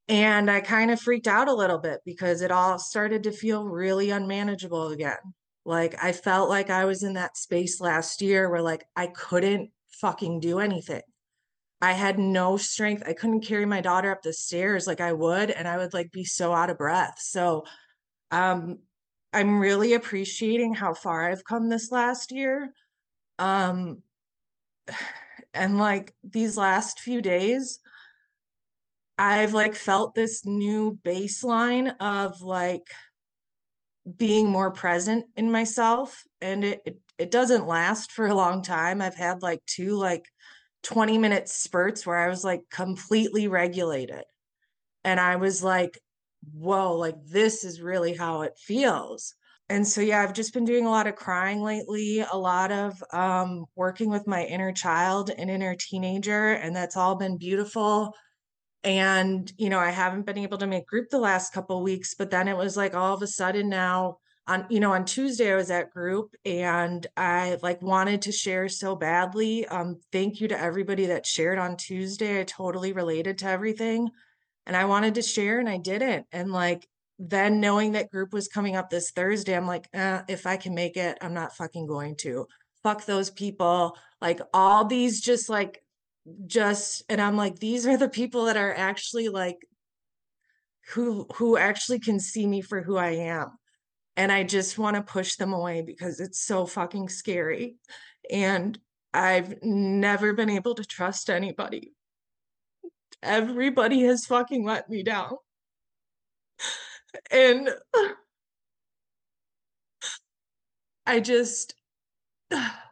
And 0.09 0.51
I 0.51 0.59
kind 0.59 0.91
of 0.91 0.99
freaked 0.99 1.27
out 1.27 1.47
a 1.47 1.53
little 1.53 1.77
bit 1.77 2.01
because 2.03 2.41
it 2.41 2.51
all 2.51 2.77
started 2.77 3.23
to 3.23 3.31
feel 3.31 3.63
really 3.63 4.09
unmanageable 4.09 4.89
again. 4.89 5.17
Like 5.69 6.03
I 6.03 6.13
felt 6.13 6.49
like 6.49 6.71
I 6.71 6.85
was 6.85 7.03
in 7.03 7.13
that 7.13 7.37
space 7.37 7.79
last 7.79 8.23
year 8.23 8.49
where 8.49 8.63
like 8.63 8.85
I 8.95 9.05
couldn't 9.05 9.69
fucking 10.01 10.39
do 10.39 10.57
anything. 10.57 11.03
I 11.79 11.91
had 11.91 12.17
no 12.17 12.57
strength. 12.57 13.03
I 13.05 13.13
couldn't 13.13 13.45
carry 13.45 13.67
my 13.67 13.79
daughter 13.79 14.11
up 14.11 14.23
the 14.23 14.33
stairs 14.33 14.87
like 14.87 14.99
I 14.99 15.13
would, 15.13 15.51
and 15.51 15.67
I 15.67 15.77
would 15.77 15.93
like 15.93 16.11
be 16.11 16.23
so 16.25 16.53
out 16.53 16.71
of 16.71 16.79
breath. 16.79 17.19
So, 17.19 17.65
um, 18.31 18.79
I'm 19.31 19.59
really 19.59 19.93
appreciating 19.93 20.73
how 20.73 20.95
far 20.95 21.29
I've 21.29 21.45
come 21.45 21.69
this 21.69 21.91
last 21.91 22.31
year. 22.31 22.73
Um, 23.37 24.01
and 25.53 25.77
like 25.77 26.15
these 26.23 26.57
last 26.57 26.99
few 26.99 27.21
days, 27.21 27.77
I've 29.19 29.53
like 29.53 29.75
felt 29.75 30.15
this 30.15 30.47
new 30.47 30.97
baseline 31.05 31.95
of 31.99 32.41
like 32.41 32.87
being 34.17 34.49
more 34.49 34.71
present 34.71 35.25
in 35.35 35.51
myself 35.51 36.23
and 36.41 36.63
it, 36.63 36.81
it 36.85 36.99
it 37.19 37.31
doesn't 37.31 37.67
last 37.67 38.13
for 38.13 38.27
a 38.27 38.33
long 38.33 38.63
time. 38.63 39.01
I've 39.01 39.15
had 39.15 39.41
like 39.43 39.61
two 39.65 39.97
like 39.97 40.25
20 40.83 41.17
minute 41.17 41.49
spurts 41.49 42.05
where 42.05 42.17
I 42.17 42.29
was 42.29 42.43
like 42.45 42.61
completely 42.71 43.47
regulated. 43.49 44.23
And 45.03 45.19
I 45.19 45.35
was 45.35 45.61
like, 45.61 45.99
whoa, 46.53 46.95
like 46.95 47.15
this 47.25 47.65
is 47.65 47.81
really 47.81 48.13
how 48.13 48.43
it 48.43 48.53
feels. 48.57 49.35
And 49.67 49.87
so, 49.87 50.01
yeah, 50.01 50.21
I've 50.21 50.33
just 50.33 50.53
been 50.53 50.65
doing 50.65 50.85
a 50.85 50.89
lot 50.89 51.05
of 51.05 51.15
crying 51.15 51.61
lately, 51.61 52.21
a 52.21 52.37
lot 52.37 52.71
of 52.71 53.03
um, 53.13 53.65
working 53.75 54.09
with 54.09 54.25
my 54.25 54.45
inner 54.45 54.71
child 54.71 55.29
and 55.37 55.49
inner 55.49 55.75
teenager. 55.75 56.53
And 56.53 56.75
that's 56.75 56.97
all 56.97 57.15
been 57.15 57.37
beautiful. 57.37 58.15
And, 58.83 59.51
you 59.57 59.69
know, 59.69 59.79
I 59.79 59.89
haven't 59.89 60.25
been 60.25 60.37
able 60.37 60.57
to 60.59 60.67
make 60.67 60.87
group 60.87 61.09
the 61.09 61.19
last 61.19 61.53
couple 61.53 61.83
weeks, 61.83 62.13
but 62.13 62.31
then 62.31 62.47
it 62.47 62.55
was 62.55 62.77
like 62.77 62.95
all 62.95 63.13
of 63.13 63.21
a 63.21 63.27
sudden 63.27 63.69
now 63.69 64.19
on 64.49 64.65
you 64.69 64.79
know 64.79 64.91
on 64.91 65.05
tuesday 65.05 65.53
i 65.53 65.55
was 65.55 65.69
at 65.69 65.91
group 65.91 66.35
and 66.43 67.05
i 67.15 67.57
like 67.61 67.81
wanted 67.81 68.23
to 68.23 68.31
share 68.31 68.67
so 68.67 68.95
badly. 68.95 69.65
Um 69.67 69.99
thank 70.11 70.41
you 70.41 70.47
to 70.49 70.59
everybody 70.59 71.05
that 71.05 71.25
shared 71.25 71.59
on 71.59 71.77
tuesday. 71.77 72.41
I 72.41 72.43
totally 72.43 72.91
related 72.91 73.37
to 73.39 73.45
everything 73.45 74.09
and 74.65 74.75
i 74.75 74.85
wanted 74.85 75.15
to 75.15 75.21
share 75.21 75.59
and 75.59 75.69
i 75.69 75.77
didn't. 75.77 76.25
And 76.31 76.51
like 76.51 76.87
then 77.19 77.59
knowing 77.59 77.91
that 77.91 78.09
group 78.09 78.33
was 78.33 78.47
coming 78.47 78.75
up 78.75 78.89
this 78.89 79.11
thursday 79.11 79.55
i'm 79.55 79.67
like 79.67 79.87
eh, 79.93 80.21
if 80.27 80.47
i 80.47 80.57
can 80.57 80.73
make 80.73 80.97
it 80.97 81.17
i'm 81.21 81.33
not 81.33 81.55
fucking 81.55 81.85
going 81.85 82.15
to. 82.17 82.47
Fuck 82.81 83.05
those 83.05 83.29
people. 83.29 83.97
Like 84.21 84.39
all 84.53 84.85
these 84.85 85.21
just 85.21 85.49
like 85.49 85.83
just 86.45 87.03
and 87.09 87.21
i'm 87.21 87.37
like 87.37 87.57
these 87.59 87.85
are 87.85 87.97
the 87.97 88.09
people 88.09 88.45
that 88.45 88.57
are 88.57 88.73
actually 88.73 89.29
like 89.29 89.57
who 90.93 91.27
who 91.35 91.57
actually 91.57 91.99
can 91.99 92.19
see 92.19 92.47
me 92.47 92.61
for 92.61 92.81
who 92.81 92.97
i 92.97 93.09
am 93.09 93.49
and 94.19 94.33
I 94.33 94.43
just 94.43 94.77
want 94.77 94.97
to 94.97 95.01
push 95.01 95.37
them 95.37 95.53
away 95.53 95.81
because 95.81 96.19
it's 96.19 96.41
so 96.41 96.65
fucking 96.65 97.07
scary. 97.07 97.77
And 98.29 98.77
I've 99.13 99.63
never 99.63 100.33
been 100.33 100.49
able 100.49 100.75
to 100.75 100.83
trust 100.83 101.29
anybody. 101.29 101.93
Everybody 103.23 104.01
has 104.01 104.25
fucking 104.25 104.65
let 104.65 104.89
me 104.89 105.03
down. 105.03 105.37
And 107.31 107.69
I 111.05 111.21
just, 111.21 111.73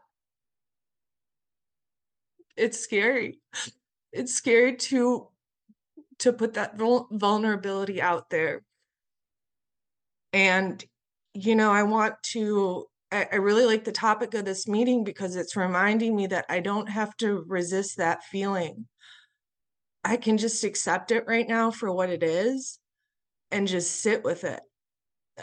it's 2.58 2.80
scary. 2.80 3.40
It's 4.12 4.34
scary 4.34 4.76
to 4.76 5.28
to 6.20 6.34
put 6.34 6.56
that 6.56 6.78
vulnerability 6.78 8.02
out 8.02 8.30
there. 8.30 8.64
And 10.34 10.84
you 11.34 11.56
know, 11.56 11.72
I 11.72 11.84
want 11.84 12.16
to, 12.32 12.88
I, 13.12 13.28
I 13.32 13.36
really 13.36 13.66
like 13.66 13.84
the 13.84 13.92
topic 13.92 14.34
of 14.34 14.44
this 14.44 14.68
meeting 14.68 15.04
because 15.04 15.36
it's 15.36 15.56
reminding 15.56 16.16
me 16.16 16.26
that 16.28 16.46
I 16.50 16.62
don't 16.62 16.90
have 16.90 17.16
to 17.18 17.46
resist 17.48 17.98
that 17.98 18.24
feeling. 18.24 18.88
I 20.04 20.18
can 20.18 20.40
just 20.40 20.64
accept 20.64 21.12
it 21.12 21.26
right 21.28 21.48
now 21.48 21.70
for 21.70 21.92
what 21.92 22.10
it 22.10 22.24
is 22.24 22.80
and 23.52 23.68
just 23.68 24.02
sit 24.02 24.24
with 24.24 24.44
it. 24.46 24.62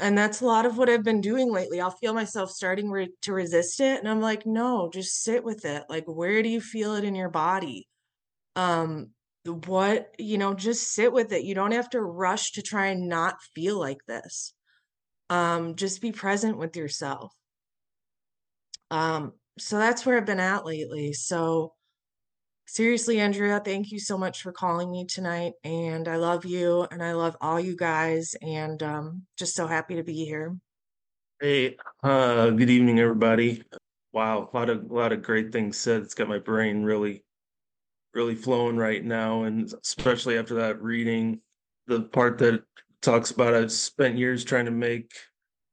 And 0.00 0.18
that's 0.18 0.40
a 0.40 0.46
lot 0.46 0.66
of 0.66 0.76
what 0.76 0.88
I've 0.88 1.04
been 1.04 1.20
doing 1.20 1.52
lately. 1.52 1.80
I'll 1.80 1.90
feel 1.90 2.14
myself 2.14 2.50
starting 2.50 2.90
re- 2.90 3.14
to 3.22 3.32
resist 3.32 3.80
it. 3.80 4.00
And 4.00 4.08
I'm 4.08 4.20
like, 4.20 4.44
no, 4.44 4.90
just 4.92 5.22
sit 5.22 5.44
with 5.44 5.64
it. 5.64 5.84
Like, 5.88 6.04
where 6.06 6.42
do 6.42 6.48
you 6.48 6.60
feel 6.60 6.94
it 6.94 7.04
in 7.04 7.14
your 7.14 7.30
body? 7.30 7.86
Um, 8.56 9.10
what, 9.44 10.14
you 10.18 10.38
know, 10.38 10.54
just 10.54 10.92
sit 10.92 11.12
with 11.12 11.32
it. 11.32 11.44
You 11.44 11.54
don't 11.54 11.72
have 11.72 11.90
to 11.90 12.02
rush 12.02 12.52
to 12.52 12.62
try 12.62 12.86
and 12.86 13.08
not 13.08 13.36
feel 13.54 13.78
like 13.78 13.98
this 14.08 14.54
um, 15.30 15.74
just 15.74 16.00
be 16.00 16.12
present 16.12 16.58
with 16.58 16.76
yourself. 16.76 17.32
Um, 18.90 19.32
so 19.58 19.78
that's 19.78 20.04
where 20.04 20.16
I've 20.16 20.26
been 20.26 20.40
at 20.40 20.66
lately. 20.66 21.12
So 21.12 21.73
seriously, 22.66 23.20
Andrea, 23.20 23.60
thank 23.64 23.90
you 23.90 23.98
so 23.98 24.16
much 24.18 24.42
for 24.42 24.52
calling 24.52 24.90
me 24.90 25.04
tonight. 25.06 25.52
And 25.64 26.08
I 26.08 26.16
love 26.16 26.44
you 26.44 26.86
and 26.90 27.02
I 27.02 27.12
love 27.12 27.36
all 27.40 27.60
you 27.60 27.76
guys 27.76 28.34
and 28.42 28.82
um, 28.82 29.22
just 29.36 29.54
so 29.54 29.66
happy 29.66 29.96
to 29.96 30.02
be 30.02 30.24
here. 30.24 30.56
Hey, 31.40 31.76
uh, 32.02 32.50
good 32.50 32.70
evening, 32.70 33.00
everybody. 33.00 33.62
Wow, 34.12 34.48
a 34.52 34.56
lot 34.56 34.70
of 34.70 34.90
a 34.90 34.94
lot 34.94 35.12
of 35.12 35.22
great 35.22 35.52
things 35.52 35.76
said. 35.76 36.02
It's 36.02 36.14
got 36.14 36.28
my 36.28 36.38
brain 36.38 36.84
really, 36.84 37.24
really 38.14 38.36
flowing 38.36 38.76
right 38.76 39.04
now, 39.04 39.42
and 39.42 39.72
especially 39.82 40.38
after 40.38 40.54
that 40.54 40.80
reading, 40.80 41.40
the 41.88 42.02
part 42.02 42.38
that 42.38 42.62
talks 43.02 43.32
about 43.32 43.54
I've 43.54 43.72
spent 43.72 44.16
years 44.16 44.44
trying 44.44 44.66
to 44.66 44.70
make 44.70 45.12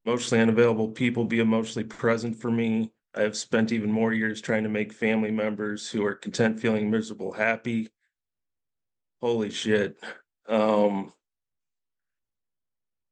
emotionally 0.06 0.42
unavailable 0.42 0.90
people 0.90 1.26
be 1.26 1.40
emotionally 1.40 1.88
present 1.88 2.42
for 2.42 2.50
me. 2.50 2.92
I 3.14 3.22
have 3.22 3.36
spent 3.36 3.72
even 3.72 3.92
more 3.92 4.14
years 4.14 4.42
trying 4.42 4.64
to 4.64 4.70
make 4.70 4.94
family 4.94 5.32
members 5.32 5.90
who 5.90 6.06
are 6.06 6.16
content 6.16 6.60
feeling 6.60 6.90
miserable 6.90 7.34
happy. 7.34 7.90
Holy 9.22 9.50
shit. 9.50 9.98
Um 10.48 11.14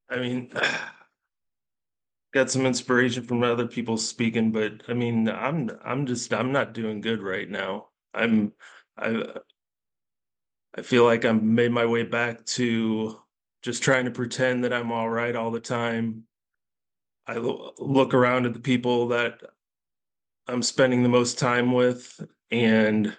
I 0.10 0.18
mean 0.18 0.52
got 2.34 2.50
some 2.50 2.66
inspiration 2.66 3.24
from 3.24 3.44
other 3.44 3.68
people 3.68 3.98
speaking, 3.98 4.52
but 4.52 4.84
I 4.88 4.94
mean 4.94 5.28
I'm 5.30 5.70
I'm 5.84 6.06
just 6.06 6.34
I'm 6.34 6.52
not 6.52 6.74
doing 6.74 7.02
good 7.02 7.22
right 7.22 7.50
now. 7.50 7.90
I'm 8.14 8.54
I 8.98 9.24
I 10.76 10.82
feel 10.82 11.04
like 11.04 11.26
I'm 11.26 11.56
made 11.56 11.72
my 11.72 11.86
way 11.86 12.04
back 12.04 12.46
to 12.46 13.20
just 13.62 13.84
trying 13.84 14.06
to 14.06 14.12
pretend 14.12 14.64
that 14.64 14.74
I'm 14.74 14.92
all 14.92 15.10
right 15.10 15.36
all 15.36 15.52
the 15.52 15.60
time. 15.60 16.24
I 17.28 17.38
look 17.38 18.14
around 18.14 18.46
at 18.46 18.54
the 18.54 18.60
people 18.60 19.10
that 19.10 19.42
I'm 20.50 20.64
spending 20.64 21.04
the 21.04 21.10
most 21.10 21.38
time 21.38 21.74
with, 21.74 22.20
and 22.50 23.16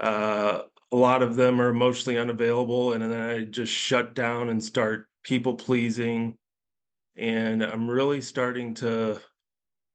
uh, 0.00 0.62
a 0.92 0.96
lot 0.96 1.22
of 1.22 1.34
them 1.34 1.62
are 1.62 1.70
emotionally 1.70 2.18
unavailable. 2.18 2.92
And 2.92 3.02
then 3.02 3.20
I 3.20 3.44
just 3.44 3.72
shut 3.72 4.14
down 4.14 4.50
and 4.50 4.62
start 4.62 5.08
people 5.22 5.54
pleasing. 5.54 6.36
And 7.16 7.62
I'm 7.62 7.88
really 7.88 8.20
starting 8.20 8.74
to, 8.74 9.18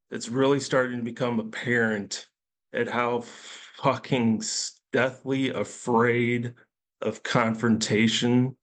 it's 0.09 0.29
really 0.29 0.59
starting 0.59 0.97
to 0.97 1.03
become 1.03 1.39
apparent 1.39 2.25
at 2.73 2.87
how 2.87 3.23
fucking 3.77 4.41
deathly 4.91 5.49
afraid 5.49 6.55
of 7.01 7.21
confrontation 7.21 8.57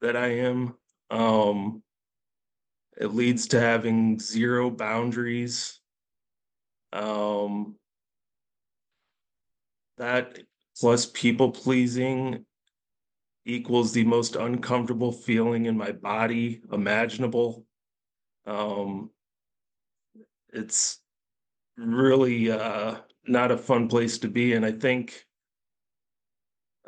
that 0.00 0.16
I 0.16 0.38
am. 0.38 0.74
Um, 1.10 1.82
it 3.00 3.14
leads 3.14 3.46
to 3.48 3.60
having 3.60 4.18
zero 4.18 4.68
boundaries. 4.68 5.80
Um, 6.96 7.76
that 9.98 10.38
plus 10.78 11.04
people 11.06 11.50
pleasing 11.50 12.46
equals 13.44 13.92
the 13.92 14.04
most 14.04 14.34
uncomfortable 14.34 15.12
feeling 15.12 15.66
in 15.66 15.76
my 15.76 15.92
body 15.92 16.62
imaginable. 16.72 17.66
Um, 18.46 19.10
it's 20.54 21.00
really 21.76 22.50
uh, 22.50 22.96
not 23.26 23.52
a 23.52 23.58
fun 23.58 23.88
place 23.88 24.18
to 24.18 24.28
be. 24.28 24.54
And 24.54 24.64
I 24.64 24.72
think 24.72 25.26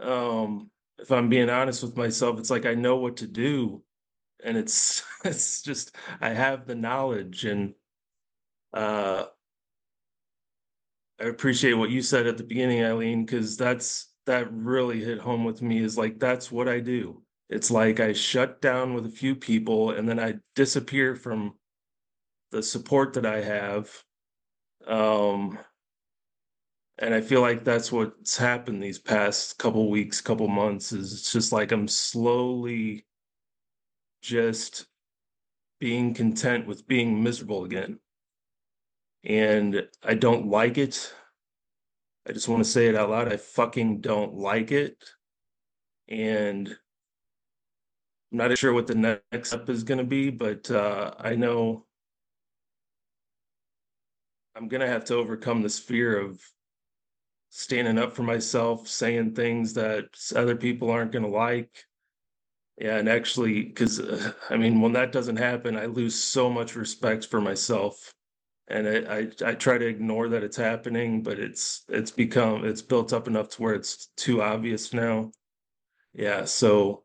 um, 0.00 0.70
if 0.98 1.12
I'm 1.12 1.28
being 1.28 1.50
honest 1.50 1.82
with 1.82 1.98
myself, 1.98 2.38
it's 2.38 2.50
like 2.50 2.64
I 2.64 2.74
know 2.74 2.96
what 2.96 3.18
to 3.18 3.26
do. 3.26 3.82
And 4.42 4.56
it's 4.56 5.04
it's 5.24 5.60
just 5.60 5.94
I 6.18 6.30
have 6.30 6.66
the 6.66 6.74
knowledge 6.74 7.44
and 7.44 7.74
uh 8.72 9.24
I 11.20 11.24
appreciate 11.24 11.74
what 11.74 11.90
you 11.90 12.02
said 12.02 12.26
at 12.26 12.38
the 12.38 12.44
beginning, 12.44 12.84
Eileen, 12.84 13.24
because 13.24 13.56
that's 13.56 14.12
that 14.26 14.52
really 14.52 15.02
hit 15.02 15.18
home 15.18 15.44
with 15.44 15.62
me 15.62 15.78
is 15.78 15.96
like 15.96 16.18
that's 16.18 16.52
what 16.52 16.68
I 16.68 16.80
do. 16.80 17.22
It's 17.48 17.70
like 17.70 17.98
I 17.98 18.12
shut 18.12 18.60
down 18.60 18.92
with 18.94 19.06
a 19.06 19.10
few 19.10 19.34
people 19.34 19.92
and 19.92 20.08
then 20.08 20.20
I 20.20 20.34
disappear 20.54 21.16
from 21.16 21.54
the 22.50 22.62
support 22.62 23.14
that 23.14 23.26
I 23.26 23.40
have. 23.40 23.90
Um 24.86 25.58
and 26.98 27.14
I 27.14 27.20
feel 27.20 27.40
like 27.40 27.64
that's 27.64 27.90
what's 27.90 28.36
happened 28.36 28.82
these 28.82 28.98
past 28.98 29.56
couple 29.58 29.88
weeks, 29.88 30.20
couple 30.20 30.48
months 30.48 30.92
is 30.92 31.12
it's 31.12 31.32
just 31.32 31.52
like 31.52 31.72
I'm 31.72 31.88
slowly 31.88 33.06
just 34.20 34.86
being 35.80 36.12
content 36.12 36.66
with 36.66 36.86
being 36.86 37.22
miserable 37.22 37.64
again. 37.64 37.98
And 39.24 39.88
I 40.02 40.14
don't 40.14 40.46
like 40.48 40.78
it. 40.78 41.12
I 42.26 42.32
just 42.32 42.48
want 42.48 42.62
to 42.62 42.70
say 42.70 42.86
it 42.86 42.94
out 42.94 43.10
loud. 43.10 43.32
I 43.32 43.36
fucking 43.36 44.00
don't 44.00 44.34
like 44.34 44.70
it. 44.70 45.02
And 46.08 46.68
I'm 48.30 48.38
not 48.38 48.56
sure 48.58 48.72
what 48.72 48.86
the 48.86 48.94
next 48.94 49.48
step 49.48 49.68
is 49.68 49.84
going 49.84 49.98
to 49.98 50.04
be, 50.04 50.30
but 50.30 50.70
uh, 50.70 51.14
I 51.18 51.34
know 51.34 51.86
I'm 54.54 54.68
going 54.68 54.80
to 54.80 54.86
have 54.86 55.04
to 55.06 55.14
overcome 55.14 55.62
this 55.62 55.78
fear 55.78 56.20
of 56.20 56.42
standing 57.50 57.98
up 57.98 58.14
for 58.14 58.22
myself, 58.22 58.88
saying 58.88 59.34
things 59.34 59.74
that 59.74 60.06
other 60.36 60.56
people 60.56 60.90
aren't 60.90 61.12
going 61.12 61.24
to 61.24 61.30
like. 61.30 61.84
Yeah, 62.76 62.98
and 62.98 63.08
actually, 63.08 63.62
because 63.62 63.98
uh, 63.98 64.32
I 64.50 64.56
mean, 64.56 64.80
when 64.80 64.92
that 64.92 65.12
doesn't 65.12 65.36
happen, 65.36 65.76
I 65.76 65.86
lose 65.86 66.14
so 66.14 66.50
much 66.50 66.76
respect 66.76 67.26
for 67.26 67.40
myself, 67.40 68.12
and 68.68 68.86
I, 68.86 69.18
I 69.18 69.50
I 69.50 69.54
try 69.54 69.78
to 69.78 69.86
ignore 69.86 70.28
that 70.28 70.44
it's 70.44 70.56
happening, 70.56 71.22
but 71.22 71.38
it's 71.38 71.84
it's 71.88 72.10
become 72.10 72.64
it's 72.64 72.82
built 72.82 73.12
up 73.12 73.26
enough 73.26 73.48
to 73.50 73.62
where 73.62 73.74
it's 73.74 74.08
too 74.16 74.42
obvious 74.42 74.92
now. 74.92 75.32
Yeah, 76.12 76.44
so 76.44 77.04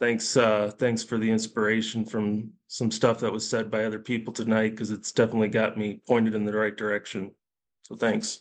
thanks 0.00 0.36
uh 0.36 0.72
thanks 0.78 1.04
for 1.04 1.18
the 1.18 1.30
inspiration 1.30 2.04
from 2.04 2.50
some 2.68 2.90
stuff 2.90 3.20
that 3.20 3.32
was 3.32 3.48
said 3.48 3.70
by 3.70 3.84
other 3.84 3.98
people 3.98 4.32
tonight 4.32 4.70
because 4.70 4.90
it's 4.90 5.12
definitely 5.12 5.48
got 5.48 5.76
me 5.76 6.00
pointed 6.08 6.34
in 6.34 6.44
the 6.44 6.56
right 6.56 6.76
direction. 6.76 7.32
So 7.82 7.96
thanks. 7.96 8.40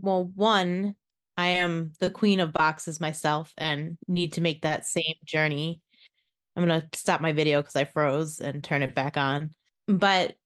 Well, 0.00 0.30
one, 0.34 0.94
I 1.36 1.48
am 1.48 1.92
the 2.00 2.10
queen 2.10 2.40
of 2.40 2.52
boxes 2.52 3.00
myself 3.00 3.52
and 3.58 3.98
need 4.08 4.34
to 4.34 4.40
make 4.40 4.62
that 4.62 4.86
same 4.86 5.14
journey. 5.24 5.82
I'm 6.56 6.66
going 6.66 6.80
to 6.80 6.98
stop 6.98 7.20
my 7.20 7.32
video 7.32 7.60
because 7.60 7.76
I 7.76 7.84
froze 7.84 8.40
and 8.40 8.64
turn 8.64 8.82
it 8.82 8.94
back 8.94 9.16
on. 9.16 9.50
But 9.90 10.36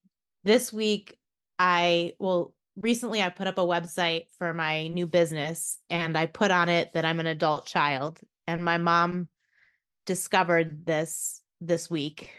this 0.43 0.73
week, 0.73 1.17
I, 1.59 2.13
well, 2.17 2.55
recently 2.75 3.21
I 3.21 3.29
put 3.29 3.45
up 3.45 3.59
a 3.59 3.61
website 3.61 4.25
for 4.39 4.53
my 4.55 4.87
new 4.87 5.05
business 5.05 5.77
and 5.89 6.17
I 6.17 6.25
put 6.25 6.49
on 6.49 6.67
it 6.67 6.93
that 6.93 7.05
I'm 7.05 7.19
an 7.19 7.27
adult 7.27 7.67
child. 7.67 8.19
And 8.47 8.65
my 8.65 8.77
mom 8.77 9.27
discovered 10.07 10.85
this 10.85 11.41
this 11.61 11.89
week 11.89 12.31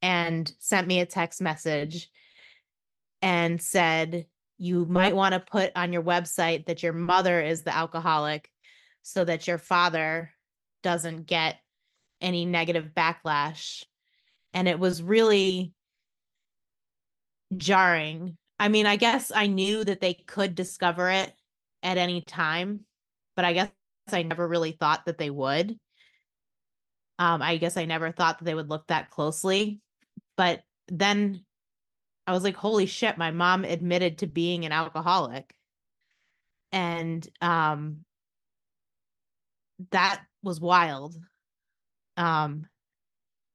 and 0.00 0.50
sent 0.60 0.86
me 0.86 1.00
a 1.00 1.06
text 1.06 1.40
message 1.40 2.08
and 3.20 3.60
said, 3.60 4.26
you 4.58 4.86
might 4.86 5.16
want 5.16 5.32
to 5.32 5.40
put 5.40 5.72
on 5.74 5.92
your 5.92 6.02
website 6.02 6.66
that 6.66 6.84
your 6.84 6.92
mother 6.92 7.40
is 7.40 7.62
the 7.62 7.74
alcoholic 7.74 8.48
so 9.02 9.24
that 9.24 9.48
your 9.48 9.58
father 9.58 10.30
doesn't 10.84 11.26
get 11.26 11.56
any 12.20 12.44
negative 12.44 12.90
backlash. 12.96 13.84
And 14.54 14.68
it 14.68 14.78
was 14.78 15.02
really 15.02 15.74
jarring. 17.56 18.36
I 18.58 18.68
mean, 18.68 18.86
I 18.86 18.96
guess 18.96 19.30
I 19.34 19.46
knew 19.46 19.84
that 19.84 20.00
they 20.00 20.14
could 20.14 20.54
discover 20.54 21.10
it 21.10 21.32
at 21.82 21.98
any 21.98 22.20
time, 22.20 22.80
but 23.36 23.44
I 23.44 23.52
guess 23.52 23.70
I 24.10 24.22
never 24.22 24.46
really 24.46 24.72
thought 24.72 25.06
that 25.06 25.18
they 25.18 25.30
would. 25.30 25.78
Um, 27.18 27.42
I 27.42 27.56
guess 27.56 27.76
I 27.76 27.84
never 27.84 28.12
thought 28.12 28.38
that 28.38 28.44
they 28.44 28.54
would 28.54 28.70
look 28.70 28.86
that 28.88 29.10
closely. 29.10 29.80
But 30.36 30.62
then 30.88 31.44
I 32.26 32.32
was 32.32 32.44
like, 32.44 32.56
holy 32.56 32.86
shit, 32.86 33.18
my 33.18 33.30
mom 33.30 33.64
admitted 33.64 34.18
to 34.18 34.26
being 34.26 34.64
an 34.64 34.72
alcoholic. 34.72 35.54
And 36.72 37.26
um 37.40 38.04
that 39.90 40.22
was 40.42 40.60
wild. 40.60 41.16
Um 42.16 42.66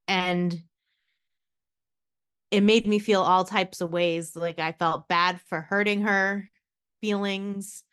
and 0.08 0.62
it 2.54 2.62
made 2.62 2.88
me 2.88 3.00
feel 3.00 3.22
all 3.22 3.44
types 3.44 3.82
of 3.82 3.92
ways. 3.92 4.36
Like 4.36 4.60
I 4.60 4.72
felt 4.74 5.08
bad 5.08 5.42
for 5.48 5.62
hurting 5.62 6.02
her 6.02 6.50
feelings, 7.02 7.84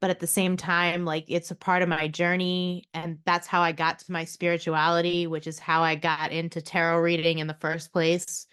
but 0.00 0.10
at 0.10 0.20
the 0.20 0.26
same 0.26 0.56
time, 0.56 1.04
like 1.04 1.24
it's 1.28 1.50
a 1.50 1.56
part 1.56 1.82
of 1.82 1.88
my 1.88 2.08
journey. 2.08 2.84
And 2.94 3.18
that's 3.24 3.46
how 3.46 3.62
I 3.62 3.72
got 3.72 4.00
to 4.00 4.12
my 4.12 4.24
spirituality, 4.24 5.26
which 5.26 5.46
is 5.46 5.58
how 5.58 5.82
I 5.82 5.94
got 5.94 6.32
into 6.32 6.62
tarot 6.62 7.00
reading 7.00 7.38
in 7.38 7.46
the 7.46 7.56
first 7.60 7.92
place 7.92 8.46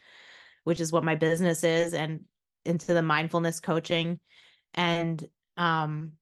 which 0.68 0.82
is 0.82 0.92
what 0.92 1.06
my 1.06 1.16
business 1.16 1.64
is, 1.64 1.94
and 1.94 2.26
into 2.66 2.94
the 2.94 3.02
mindfulness 3.02 3.62
coaching. 3.62 4.20
And 4.74 5.26
um, 5.56 6.17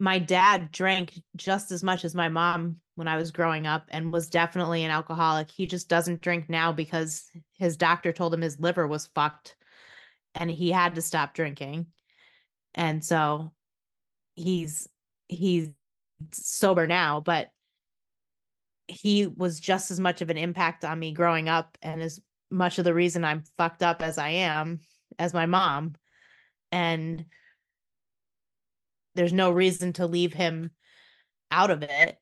my 0.00 0.18
dad 0.18 0.72
drank 0.72 1.20
just 1.36 1.70
as 1.70 1.84
much 1.84 2.04
as 2.06 2.14
my 2.14 2.28
mom 2.28 2.76
when 2.94 3.06
I 3.06 3.16
was 3.16 3.30
growing 3.30 3.66
up 3.66 3.84
and 3.90 4.12
was 4.12 4.30
definitely 4.30 4.82
an 4.82 4.90
alcoholic. 4.90 5.50
He 5.50 5.66
just 5.66 5.90
doesn't 5.90 6.22
drink 6.22 6.48
now 6.48 6.72
because 6.72 7.30
his 7.58 7.76
doctor 7.76 8.10
told 8.10 8.32
him 8.32 8.40
his 8.40 8.58
liver 8.58 8.86
was 8.86 9.10
fucked 9.14 9.56
and 10.34 10.50
he 10.50 10.70
had 10.70 10.94
to 10.94 11.02
stop 11.02 11.34
drinking. 11.34 11.86
And 12.74 13.04
so 13.04 13.52
he's 14.34 14.88
he's 15.28 15.68
sober 16.32 16.86
now, 16.86 17.20
but 17.20 17.50
he 18.88 19.26
was 19.26 19.60
just 19.60 19.90
as 19.90 20.00
much 20.00 20.22
of 20.22 20.30
an 20.30 20.38
impact 20.38 20.84
on 20.84 20.98
me 20.98 21.12
growing 21.12 21.48
up 21.48 21.76
and 21.82 22.00
as 22.00 22.20
much 22.50 22.78
of 22.78 22.84
the 22.84 22.94
reason 22.94 23.24
I'm 23.24 23.44
fucked 23.58 23.82
up 23.82 24.02
as 24.02 24.16
I 24.16 24.30
am 24.30 24.80
as 25.18 25.34
my 25.34 25.44
mom. 25.44 25.94
And 26.72 27.26
there's 29.14 29.32
no 29.32 29.50
reason 29.50 29.92
to 29.94 30.06
leave 30.06 30.32
him 30.32 30.70
out 31.50 31.70
of 31.70 31.82
it. 31.82 32.16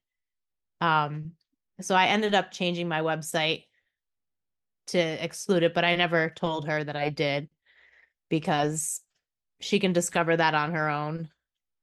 Um, 0.81 1.33
so 1.81 1.95
I 1.95 2.07
ended 2.07 2.35
up 2.35 2.51
changing 2.51 2.89
my 2.89 3.01
website 3.01 3.65
to 4.89 4.99
exclude 4.99 5.63
it, 5.63 5.75
but 5.75 5.85
I 5.85 5.97
never 5.97 6.31
told 6.31 6.67
her 6.67 6.83
that 6.83 6.97
I 6.97 7.11
did 7.11 7.49
because 8.29 9.01
she 9.61 9.79
can 9.81 9.93
discover 9.93 10.37
that 10.37 10.55
on 10.55 10.73
her 10.73 10.89
own 10.89 11.29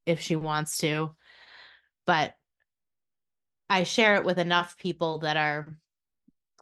if 0.06 0.22
she 0.22 0.36
wants 0.36 0.78
to. 0.80 1.16
But 2.06 2.34
I 3.70 3.84
share 3.84 4.16
it 4.16 4.26
with 4.26 4.38
enough 4.38 4.78
people 4.78 5.20
that 5.20 5.38
are 5.38 5.78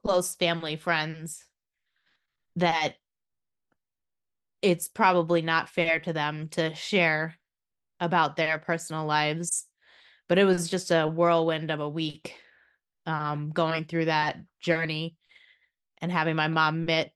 close 0.04 0.36
family 0.36 0.76
friends 0.76 1.46
that 2.56 2.96
it's 4.62 4.88
probably 4.88 5.42
not 5.42 5.70
fair 5.70 6.00
to 6.00 6.14
them 6.14 6.48
to 6.50 6.74
share 6.76 7.36
about 8.04 8.36
their 8.36 8.60
personal 8.60 9.06
lives 9.06 9.66
but 10.30 10.38
it 10.40 10.46
was 10.46 10.70
just 10.70 10.92
a 10.92 11.08
whirlwind 11.08 11.72
of 11.72 11.80
a 11.80 11.90
week 11.90 12.36
um, 13.06 13.52
going 13.52 13.86
through 13.86 14.06
that 14.06 14.38
journey 14.62 15.16
and 16.02 16.12
having 16.12 16.36
my 16.36 16.48
mom 16.48 16.82
admit 16.82 17.12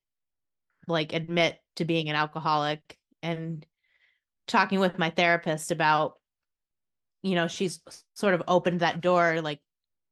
like 0.87 1.13
admit 1.13 1.57
to 1.75 1.85
being 1.85 2.09
an 2.09 2.15
alcoholic 2.15 2.97
and 3.21 3.65
talking 4.47 4.79
with 4.79 4.97
my 4.97 5.09
therapist 5.09 5.71
about 5.71 6.13
you 7.21 7.35
know 7.35 7.47
she's 7.47 7.79
sort 8.13 8.33
of 8.33 8.43
opened 8.47 8.79
that 8.79 9.01
door 9.01 9.41
like 9.41 9.59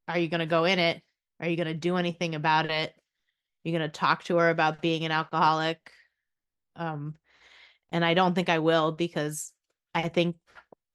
are 0.08 0.20
you 0.20 0.28
going 0.28 0.40
to 0.40 0.46
go 0.46 0.66
in 0.66 0.80
it 0.80 1.02
are 1.40 1.48
you 1.48 1.56
going 1.56 1.68
to 1.68 1.74
do 1.74 1.96
anything 1.96 2.36
about 2.36 2.70
it 2.70 2.94
you're 3.66 3.78
going 3.78 3.90
to 3.92 4.00
talk 4.00 4.24
to 4.26 4.38
her 4.38 4.50
about 4.50 4.82
being 4.82 5.04
an 5.06 5.12
alcoholic. 5.12 5.92
Um, 6.76 7.16
and 7.92 8.06
I 8.06 8.14
don't 8.14 8.36
think 8.36 8.48
I 8.48 8.60
will 8.60 8.92
because 8.92 9.52
I 9.94 10.08
think 10.08 10.36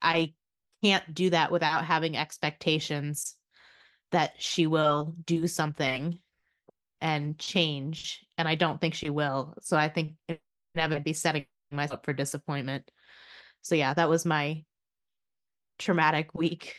I 0.02 0.34
can't 0.82 1.14
do 1.14 1.30
that 1.30 1.52
without 1.52 1.84
having 1.84 2.16
expectations 2.16 3.34
that 4.12 4.34
she 4.38 4.66
will 4.66 5.14
do 5.24 5.46
something 5.46 6.18
and 7.00 7.38
change. 7.38 8.24
And 8.38 8.48
I 8.48 8.54
don't 8.54 8.80
think 8.80 8.94
she 8.94 9.10
will. 9.10 9.54
So 9.60 9.76
I 9.76 9.88
think 9.88 10.14
never 10.74 11.00
be 11.00 11.12
setting 11.12 11.46
myself 11.70 12.04
for 12.04 12.12
disappointment. 12.12 12.90
So 13.62 13.74
yeah, 13.74 13.94
that 13.94 14.08
was 14.08 14.24
my 14.24 14.64
traumatic 15.78 16.34
week. 16.34 16.74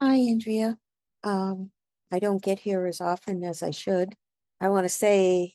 Hi, 0.00 0.16
Andrea. 0.16 0.76
Um, 1.24 1.70
I 2.10 2.18
don't 2.18 2.42
get 2.42 2.58
here 2.58 2.86
as 2.86 3.00
often 3.00 3.44
as 3.44 3.62
I 3.62 3.70
should. 3.70 4.14
I 4.60 4.68
want 4.68 4.84
to 4.84 4.88
say 4.88 5.54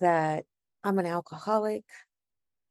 that 0.00 0.44
I'm 0.84 0.98
an 0.98 1.06
alcoholic. 1.06 1.84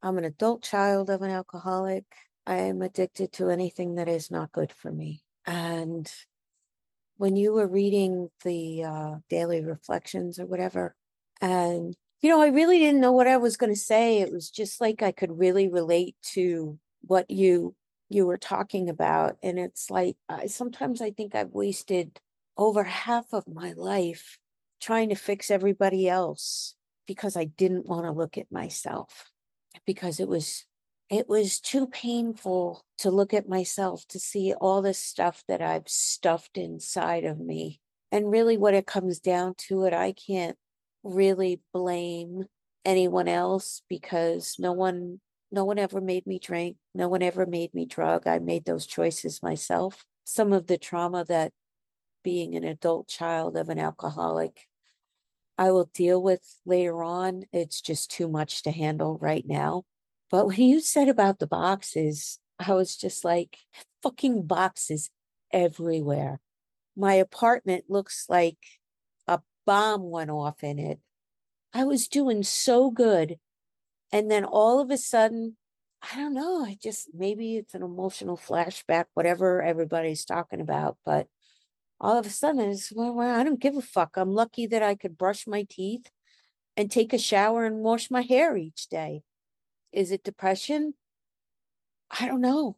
I'm 0.03 0.17
an 0.17 0.25
adult 0.25 0.63
child 0.63 1.09
of 1.09 1.21
an 1.21 1.29
alcoholic. 1.29 2.05
I 2.47 2.55
am 2.55 2.81
addicted 2.81 3.33
to 3.33 3.49
anything 3.49 3.95
that 3.95 4.07
is 4.07 4.31
not 4.31 4.51
good 4.51 4.71
for 4.71 4.91
me. 4.91 5.21
And 5.45 6.11
when 7.17 7.35
you 7.35 7.53
were 7.53 7.67
reading 7.67 8.29
the 8.43 8.83
uh, 8.83 9.15
daily 9.29 9.63
reflections 9.63 10.39
or 10.39 10.47
whatever, 10.47 10.95
and 11.39 11.95
you 12.21 12.29
know, 12.29 12.41
I 12.41 12.47
really 12.47 12.79
didn't 12.79 13.01
know 13.01 13.11
what 13.11 13.27
I 13.27 13.37
was 13.37 13.57
going 13.57 13.73
to 13.73 13.79
say. 13.79 14.19
It 14.19 14.31
was 14.31 14.49
just 14.49 14.79
like 14.81 15.01
I 15.01 15.11
could 15.11 15.39
really 15.39 15.67
relate 15.67 16.15
to 16.33 16.79
what 17.01 17.29
you 17.29 17.75
you 18.09 18.25
were 18.25 18.37
talking 18.37 18.89
about, 18.89 19.37
and 19.43 19.59
it's 19.59 19.89
like 19.89 20.17
I 20.27 20.47
sometimes 20.47 21.01
I 21.01 21.11
think 21.11 21.35
I've 21.35 21.51
wasted 21.51 22.19
over 22.57 22.83
half 22.83 23.33
of 23.33 23.47
my 23.47 23.73
life 23.73 24.39
trying 24.81 25.09
to 25.09 25.15
fix 25.15 25.51
everybody 25.51 26.09
else 26.09 26.75
because 27.07 27.37
I 27.37 27.45
didn't 27.45 27.85
want 27.85 28.05
to 28.05 28.11
look 28.11 28.37
at 28.37 28.51
myself 28.51 29.31
because 29.85 30.19
it 30.19 30.27
was 30.27 30.65
it 31.09 31.27
was 31.27 31.59
too 31.59 31.87
painful 31.87 32.85
to 32.99 33.11
look 33.11 33.33
at 33.33 33.49
myself 33.49 34.05
to 34.07 34.17
see 34.19 34.53
all 34.53 34.81
this 34.81 34.97
stuff 34.97 35.43
that 35.49 35.61
I've 35.61 35.89
stuffed 35.89 36.57
inside 36.57 37.25
of 37.25 37.37
me. 37.37 37.81
And 38.13 38.31
really 38.31 38.57
what 38.57 38.73
it 38.73 38.87
comes 38.87 39.19
down 39.19 39.55
to 39.67 39.83
it 39.83 39.93
I 39.93 40.13
can't 40.13 40.57
really 41.03 41.59
blame 41.73 42.45
anyone 42.85 43.27
else 43.27 43.81
because 43.89 44.55
no 44.57 44.71
one 44.71 45.19
no 45.51 45.65
one 45.65 45.77
ever 45.77 46.01
made 46.01 46.25
me 46.25 46.39
drink 46.39 46.77
no 46.95 47.07
one 47.07 47.21
ever 47.21 47.45
made 47.45 47.73
me 47.73 47.85
drug 47.85 48.25
i 48.25 48.39
made 48.39 48.65
those 48.65 48.87
choices 48.87 49.43
myself 49.43 50.03
some 50.23 50.51
of 50.51 50.67
the 50.67 50.77
trauma 50.77 51.23
that 51.25 51.51
being 52.23 52.55
an 52.55 52.63
adult 52.63 53.07
child 53.07 53.55
of 53.55 53.69
an 53.69 53.77
alcoholic 53.77 54.67
I 55.62 55.69
will 55.69 55.91
deal 55.93 56.19
with 56.24 56.41
later 56.65 57.04
on. 57.04 57.43
It's 57.54 57.82
just 57.82 58.10
too 58.10 58.28
much 58.28 58.63
to 58.63 58.71
handle 58.71 59.19
right 59.21 59.45
now. 59.47 59.84
But 60.32 60.47
when 60.47 60.60
you 60.60 60.80
said 60.80 61.08
about 61.08 61.38
the 61.38 61.45
boxes, 61.45 62.39
I 62.58 62.74
was 62.74 62.97
just 62.97 63.24
like, 63.24 63.60
fucking 64.02 64.47
boxes. 64.47 65.12
everywhere. 65.54 66.39
My 66.97 67.13
apartment 67.13 67.84
looks 67.89 68.26
like 68.28 68.58
a 69.28 69.41
bomb 69.67 70.10
went 70.10 70.32
off 70.32 70.63
in 70.63 70.80
it. 70.80 71.00
I 71.76 71.84
was 71.84 72.08
doing 72.08 72.41
so 72.41 72.89
good. 72.89 73.38
And 74.12 74.32
then 74.32 74.45
all 74.45 74.80
of 74.80 74.89
a 74.89 74.97
sudden, 74.97 75.58
I 76.02 76.15
don't 76.15 76.34
know, 76.34 76.65
I 76.65 76.76
just 76.82 77.10
maybe 77.13 77.58
it's 77.58 77.76
an 77.76 77.84
emotional 77.84 78.36
flashback, 78.36 79.06
whatever 79.13 79.62
everybody's 79.62 80.26
talking 80.26 80.60
about, 80.60 80.97
but 81.06 81.28
all 82.01 82.17
of 82.17 82.25
a 82.25 82.29
sudden 82.29 82.71
it's 82.71 82.91
well, 82.91 83.13
well, 83.13 83.39
I 83.39 83.43
don't 83.43 83.61
give 83.61 83.77
a 83.77 83.81
fuck. 83.81 84.17
I'm 84.17 84.31
lucky 84.31 84.65
that 84.67 84.81
I 84.81 84.95
could 84.95 85.17
brush 85.17 85.45
my 85.47 85.65
teeth 85.69 86.09
and 86.75 86.89
take 86.89 87.13
a 87.13 87.17
shower 87.19 87.63
and 87.63 87.77
wash 87.77 88.09
my 88.09 88.21
hair 88.21 88.57
each 88.57 88.89
day. 88.89 89.21
Is 89.93 90.11
it 90.11 90.23
depression? 90.23 90.95
I 92.09 92.25
don't 92.25 92.41
know. 92.41 92.77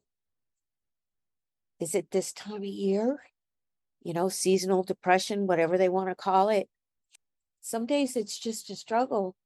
Is 1.79 1.95
it 1.95 2.11
this 2.11 2.33
time 2.33 2.55
of 2.55 2.65
year? 2.65 3.23
You 4.03 4.13
know, 4.13 4.27
seasonal 4.27 4.83
depression, 4.83 5.47
whatever 5.47 5.77
they 5.77 5.89
want 5.89 6.09
to 6.09 6.15
call 6.15 6.49
it. 6.49 6.67
Some 7.61 7.85
days 7.85 8.17
it's 8.17 8.37
just 8.37 8.69
a 8.69 8.75
struggle, 8.75 9.37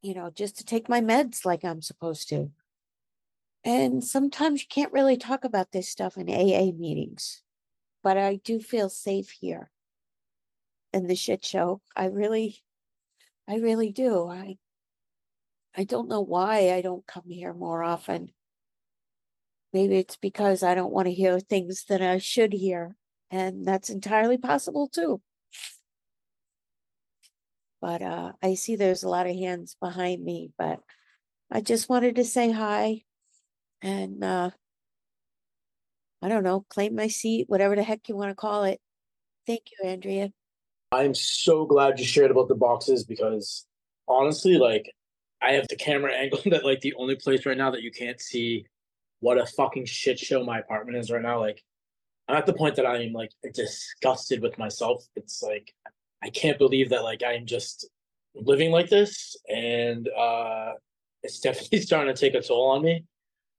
you 0.00 0.14
know, 0.14 0.30
just 0.30 0.56
to 0.58 0.64
take 0.64 0.88
my 0.88 1.02
meds 1.02 1.44
like 1.44 1.62
I'm 1.62 1.82
supposed 1.82 2.30
to. 2.30 2.50
And 3.64 4.02
sometimes 4.02 4.62
you 4.62 4.68
can't 4.68 4.92
really 4.92 5.18
talk 5.18 5.44
about 5.44 5.72
this 5.72 5.88
stuff 5.88 6.16
in 6.16 6.30
AA 6.30 6.72
meetings, 6.72 7.42
but 8.04 8.18
I 8.18 8.36
do 8.36 8.60
feel 8.60 8.90
safe 8.90 9.30
here 9.30 9.70
in 10.92 11.06
the 11.06 11.16
shit 11.16 11.42
show. 11.42 11.80
I 11.96 12.06
really, 12.06 12.62
I 13.48 13.56
really 13.56 13.90
do. 13.90 14.28
I, 14.28 14.58
I 15.74 15.84
don't 15.84 16.10
know 16.10 16.20
why 16.20 16.74
I 16.74 16.82
don't 16.82 17.06
come 17.06 17.24
here 17.26 17.54
more 17.54 17.82
often. 17.82 18.30
Maybe 19.72 19.96
it's 19.96 20.16
because 20.16 20.62
I 20.62 20.74
don't 20.74 20.92
want 20.92 21.06
to 21.06 21.14
hear 21.14 21.40
things 21.40 21.86
that 21.88 22.02
I 22.02 22.18
should 22.18 22.52
hear, 22.52 22.94
and 23.30 23.66
that's 23.66 23.88
entirely 23.90 24.36
possible 24.36 24.86
too. 24.86 25.20
But 27.80 28.02
uh, 28.02 28.32
I 28.42 28.54
see 28.54 28.76
there's 28.76 29.02
a 29.02 29.08
lot 29.08 29.26
of 29.26 29.34
hands 29.34 29.76
behind 29.80 30.22
me, 30.22 30.52
but 30.58 30.80
I 31.50 31.62
just 31.62 31.88
wanted 31.88 32.16
to 32.16 32.24
say 32.24 32.52
hi 32.52 33.02
and 33.82 34.22
uh, 34.22 34.50
I 36.24 36.28
don't 36.28 36.42
know, 36.42 36.64
claim 36.70 36.96
my 36.96 37.08
seat, 37.08 37.50
whatever 37.50 37.76
the 37.76 37.82
heck 37.82 38.08
you 38.08 38.16
want 38.16 38.30
to 38.30 38.34
call 38.34 38.64
it. 38.64 38.80
Thank 39.46 39.64
you, 39.70 39.86
Andrea. 39.86 40.32
I'm 40.90 41.14
so 41.14 41.66
glad 41.66 42.00
you 42.00 42.06
shared 42.06 42.30
about 42.30 42.48
the 42.48 42.54
boxes 42.54 43.04
because 43.04 43.66
honestly, 44.08 44.56
like 44.56 44.90
I 45.42 45.52
have 45.52 45.68
the 45.68 45.76
camera 45.76 46.14
angle 46.16 46.40
that 46.46 46.64
like 46.64 46.80
the 46.80 46.94
only 46.94 47.16
place 47.16 47.44
right 47.44 47.58
now 47.58 47.72
that 47.72 47.82
you 47.82 47.90
can't 47.90 48.18
see 48.18 48.64
what 49.20 49.36
a 49.36 49.44
fucking 49.44 49.84
shit 49.84 50.18
show 50.18 50.42
my 50.42 50.60
apartment 50.60 50.96
is 50.96 51.10
right 51.10 51.20
now. 51.20 51.40
Like 51.40 51.62
I'm 52.26 52.36
at 52.36 52.46
the 52.46 52.54
point 52.54 52.76
that 52.76 52.86
I'm 52.86 53.12
like 53.12 53.32
disgusted 53.52 54.40
with 54.40 54.56
myself. 54.56 55.04
It's 55.16 55.42
like 55.42 55.74
I 56.22 56.30
can't 56.30 56.56
believe 56.56 56.88
that 56.88 57.04
like 57.04 57.22
I'm 57.22 57.44
just 57.44 57.86
living 58.34 58.70
like 58.70 58.88
this 58.88 59.36
and 59.46 60.08
uh 60.08 60.72
it's 61.22 61.40
definitely 61.46 61.82
starting 61.82 62.14
to 62.14 62.18
take 62.18 62.34
a 62.34 62.40
toll 62.40 62.70
on 62.70 62.82
me. 62.82 63.04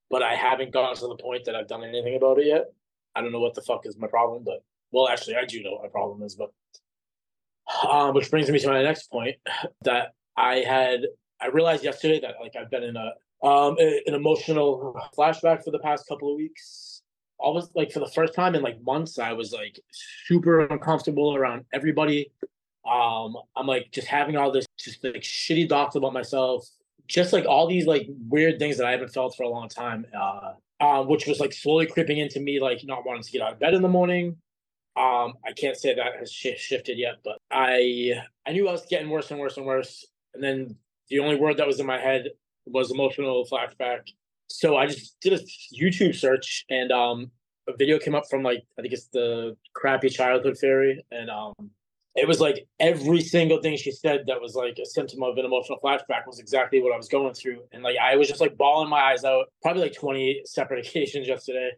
But 0.10 0.24
I 0.24 0.36
haven't 0.36 0.72
gotten 0.72 0.96
to 0.98 1.08
the 1.08 1.16
point 1.16 1.46
that 1.46 1.56
I've 1.56 1.68
done 1.68 1.84
anything 1.84 2.16
about 2.16 2.40
it 2.40 2.48
yet. 2.48 2.66
I 3.16 3.22
don't 3.22 3.32
know 3.32 3.40
what 3.40 3.56
the 3.56 3.62
fuck 3.62 3.86
is 3.86 3.98
my 3.98 4.08
problem, 4.08 4.44
but 4.44 4.64
well 4.92 5.08
actually 5.08 5.36
I 5.36 5.46
do 5.46 5.64
know 5.64 5.74
what 5.74 5.84
my 5.84 5.90
problem 5.90 6.22
is, 6.24 6.36
but 6.36 6.52
um, 7.90 8.14
which 8.14 8.30
brings 8.30 8.50
me 8.50 8.60
to 8.60 8.68
my 8.68 8.84
next 8.84 9.10
point 9.10 9.36
that 9.82 10.14
I 10.38 10.58
had 10.58 11.02
I 11.42 11.48
realized 11.48 11.84
yesterday 11.84 12.20
that 12.22 12.36
like 12.42 12.56
I've 12.56 12.70
been 12.70 12.84
in 12.84 12.96
a 12.96 13.14
um 13.46 13.78
an 13.80 14.14
emotional 14.14 14.96
flashback 15.18 15.64
for 15.64 15.72
the 15.72 15.80
past 15.80 16.08
couple 16.08 16.32
of 16.32 16.38
weeks. 16.38 17.02
Almost 17.38 17.76
like 17.76 17.92
for 17.92 18.00
the 18.00 18.10
first 18.10 18.34
time 18.34 18.56
in 18.56 18.62
like 18.62 18.82
months, 18.82 19.20
I 19.20 19.34
was 19.34 19.52
like 19.52 19.80
super 20.28 20.62
uncomfortable 20.62 21.36
around 21.36 21.66
everybody. 21.74 22.32
Um, 22.90 23.36
I'm 23.56 23.68
like 23.68 23.92
just 23.92 24.08
having 24.08 24.38
all 24.38 24.52
this 24.52 24.66
just 24.78 25.04
like 25.04 25.16
shitty 25.16 25.68
thoughts 25.68 25.96
about 25.96 26.14
myself, 26.14 26.66
just 27.08 27.34
like 27.34 27.46
all 27.46 27.68
these 27.68 27.86
like 27.86 28.08
weird 28.30 28.60
things 28.60 28.78
that 28.78 28.88
I 28.88 28.92
haven't 28.92 29.14
felt 29.14 29.36
for 29.36 29.44
a 29.44 29.50
long 29.50 29.70
time. 29.70 30.06
Uh, 30.18 30.54
uh, 30.80 31.04
which 31.04 31.26
was 31.26 31.40
like 31.40 31.54
slowly 31.54 31.86
creeping 31.86 32.18
into 32.18 32.40
me, 32.40 32.60
like 32.60 32.82
not 32.84 33.06
wanting 33.06 33.24
to 33.24 33.32
get 33.32 33.42
out 33.42 33.54
of 33.54 33.60
bed 33.60 33.74
in 33.74 33.82
the 33.82 33.90
morning. 33.90 34.36
Um, 34.98 35.34
I 35.46 35.52
can't 35.56 35.76
say 35.76 35.94
that 35.94 36.20
has 36.20 36.32
sh- 36.32 36.58
shifted 36.58 36.98
yet, 36.98 37.16
but 37.24 37.38
I 37.52 38.14
I 38.46 38.52
knew 38.52 38.68
I 38.68 38.72
was 38.72 38.86
getting 38.86 39.10
worse 39.10 39.32
and 39.32 39.40
worse 39.40 39.58
and 39.58 39.66
worse. 39.66 40.06
And 40.34 40.44
then 40.44 40.76
the 41.10 41.20
only 41.20 41.36
word 41.36 41.58
that 41.58 41.68
was 41.68 41.80
in 41.80 41.86
my 41.86 42.00
head 42.00 42.30
was 42.66 42.92
emotional 42.92 43.46
flashback. 43.46 44.02
So 44.48 44.78
I 44.78 44.86
just 44.88 45.20
did 45.22 45.34
a 45.34 45.40
YouTube 45.74 46.16
search 46.16 46.66
and 46.70 46.92
um 46.92 47.32
a 47.68 47.76
video 47.76 47.98
came 48.00 48.16
up 48.16 48.26
from 48.30 48.44
like 48.44 48.64
I 48.78 48.82
think 48.82 48.94
it's 48.94 49.08
the 49.08 49.58
crappy 49.74 50.10
childhood 50.10 50.58
fairy 50.58 51.04
and 51.12 51.30
um 51.30 51.54
it 52.16 52.28
was 52.28 52.40
like 52.40 52.66
every 52.80 53.22
single 53.22 53.62
thing 53.62 53.76
she 53.76 53.92
said 53.92 54.24
that 54.28 54.42
was 54.42 54.56
like 54.56 54.80
a 54.82 54.86
symptom 54.86 55.22
of 55.22 55.38
an 55.38 55.46
emotional 55.46 55.80
flashback 55.84 56.26
was 56.26 56.40
exactly 56.40 56.82
what 56.82 56.94
I 56.94 56.98
was 56.98 57.10
going 57.10 57.34
through. 57.34 57.62
And 57.74 57.84
like 57.84 57.98
I 58.02 58.16
was 58.16 58.30
just 58.30 58.40
like 58.40 58.58
bawling 58.58 58.90
my 58.90 59.00
eyes 59.00 59.26
out, 59.26 59.48
probably 59.62 59.84
like 59.84 59.94
20 59.94 60.44
separate 60.46 60.86
occasions 60.88 61.28
yesterday. 61.28 61.72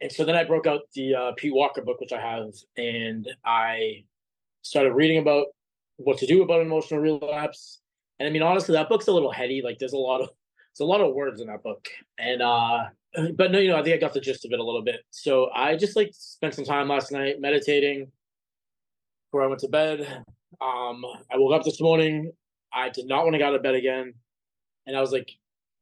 And 0.00 0.12
so 0.12 0.24
then 0.24 0.36
I 0.36 0.44
broke 0.44 0.66
out 0.66 0.82
the 0.94 1.14
uh, 1.14 1.32
Pete 1.36 1.54
Walker 1.54 1.82
book, 1.82 2.00
which 2.00 2.12
I 2.12 2.20
have, 2.20 2.52
and 2.76 3.28
I 3.44 4.04
started 4.62 4.92
reading 4.92 5.18
about 5.18 5.46
what 5.96 6.18
to 6.18 6.26
do 6.26 6.42
about 6.42 6.60
emotional 6.60 7.00
relapse. 7.00 7.80
And 8.20 8.28
I 8.28 8.30
mean, 8.30 8.42
honestly, 8.42 8.74
that 8.74 8.88
book's 8.88 9.08
a 9.08 9.12
little 9.12 9.32
heady. 9.32 9.60
Like, 9.64 9.78
there's 9.78 9.94
a 9.94 9.98
lot 9.98 10.20
of 10.20 10.28
there's 10.28 10.86
a 10.86 10.88
lot 10.88 11.00
of 11.00 11.14
words 11.14 11.40
in 11.40 11.48
that 11.48 11.64
book, 11.64 11.88
and 12.16 12.42
uh, 12.42 12.84
but 13.34 13.50
no, 13.50 13.58
you 13.58 13.70
know, 13.70 13.76
I 13.76 13.82
think 13.82 13.96
I 13.96 13.98
got 13.98 14.12
the 14.12 14.20
gist 14.20 14.44
of 14.44 14.52
it 14.52 14.60
a 14.60 14.64
little 14.64 14.82
bit. 14.82 15.00
So 15.10 15.50
I 15.52 15.74
just 15.74 15.96
like 15.96 16.10
spent 16.12 16.54
some 16.54 16.64
time 16.64 16.88
last 16.88 17.10
night 17.10 17.40
meditating 17.40 18.12
before 19.30 19.44
I 19.44 19.46
went 19.46 19.60
to 19.60 19.68
bed. 19.68 20.24
Um, 20.60 21.04
I 21.30 21.36
woke 21.36 21.54
up 21.54 21.64
this 21.64 21.80
morning. 21.80 22.32
I 22.72 22.88
did 22.88 23.06
not 23.06 23.24
want 23.24 23.34
to 23.34 23.38
get 23.38 23.48
out 23.48 23.54
of 23.54 23.62
bed 23.62 23.74
again, 23.74 24.14
and 24.86 24.96
I 24.96 25.00
was 25.00 25.12
like, 25.12 25.30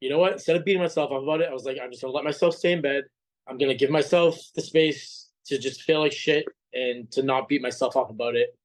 you 0.00 0.10
know 0.10 0.18
what? 0.18 0.32
Instead 0.32 0.56
of 0.56 0.64
beating 0.64 0.82
myself 0.82 1.12
up 1.12 1.22
about 1.22 1.40
it, 1.40 1.48
I 1.48 1.54
was 1.54 1.64
like, 1.64 1.78
I'm 1.82 1.90
just 1.90 2.02
gonna 2.02 2.12
let 2.12 2.24
myself 2.24 2.54
stay 2.54 2.72
in 2.72 2.82
bed. 2.82 3.04
I'm 3.48 3.58
gonna 3.58 3.74
give 3.74 3.90
myself 3.90 4.38
the 4.54 4.62
space 4.62 5.30
to 5.46 5.58
just 5.58 5.82
feel 5.82 6.00
like 6.00 6.12
shit 6.12 6.44
and 6.74 7.10
to 7.12 7.22
not 7.22 7.48
beat 7.48 7.62
myself 7.62 7.96
up 7.96 8.10
about 8.10 8.34
it. 8.34 8.56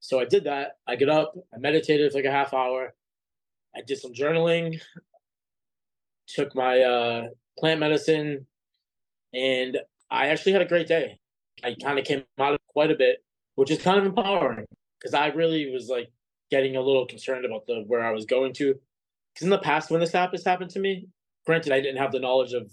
So 0.00 0.20
I 0.20 0.24
did 0.24 0.44
that. 0.44 0.78
I 0.86 0.94
get 0.96 1.08
up, 1.08 1.34
I 1.54 1.58
meditated 1.58 2.12
for 2.12 2.18
like 2.18 2.24
a 2.24 2.30
half 2.30 2.54
hour. 2.54 2.94
I 3.76 3.80
did 3.86 3.98
some 3.98 4.12
journaling, 4.12 4.80
took 6.28 6.54
my 6.54 6.80
uh, 6.80 7.28
plant 7.58 7.80
medicine, 7.80 8.46
and 9.34 9.78
I 10.10 10.28
actually 10.28 10.52
had 10.52 10.62
a 10.62 10.66
great 10.66 10.86
day. 10.86 11.18
I 11.62 11.74
kind 11.74 11.98
of 11.98 12.04
came 12.04 12.22
out 12.38 12.54
of 12.54 12.60
quite 12.68 12.90
a 12.90 12.96
bit, 12.96 13.22
which 13.58 13.72
is 13.72 13.82
kind 13.82 13.98
of 13.98 14.06
empowering 14.06 14.64
because 15.00 15.14
I 15.14 15.26
really 15.26 15.68
was 15.72 15.88
like 15.88 16.12
getting 16.48 16.76
a 16.76 16.80
little 16.80 17.06
concerned 17.06 17.44
about 17.44 17.66
the 17.66 17.82
where 17.88 18.04
I 18.04 18.12
was 18.12 18.24
going 18.24 18.52
to. 18.54 18.66
Because 19.34 19.46
in 19.46 19.50
the 19.50 19.58
past, 19.58 19.90
when 19.90 19.98
this 19.98 20.14
app 20.14 20.30
has 20.30 20.44
happened 20.44 20.70
to 20.70 20.78
me, 20.78 21.08
granted, 21.44 21.72
I 21.72 21.80
didn't 21.80 21.98
have 21.98 22.12
the 22.12 22.20
knowledge 22.20 22.52
of 22.52 22.70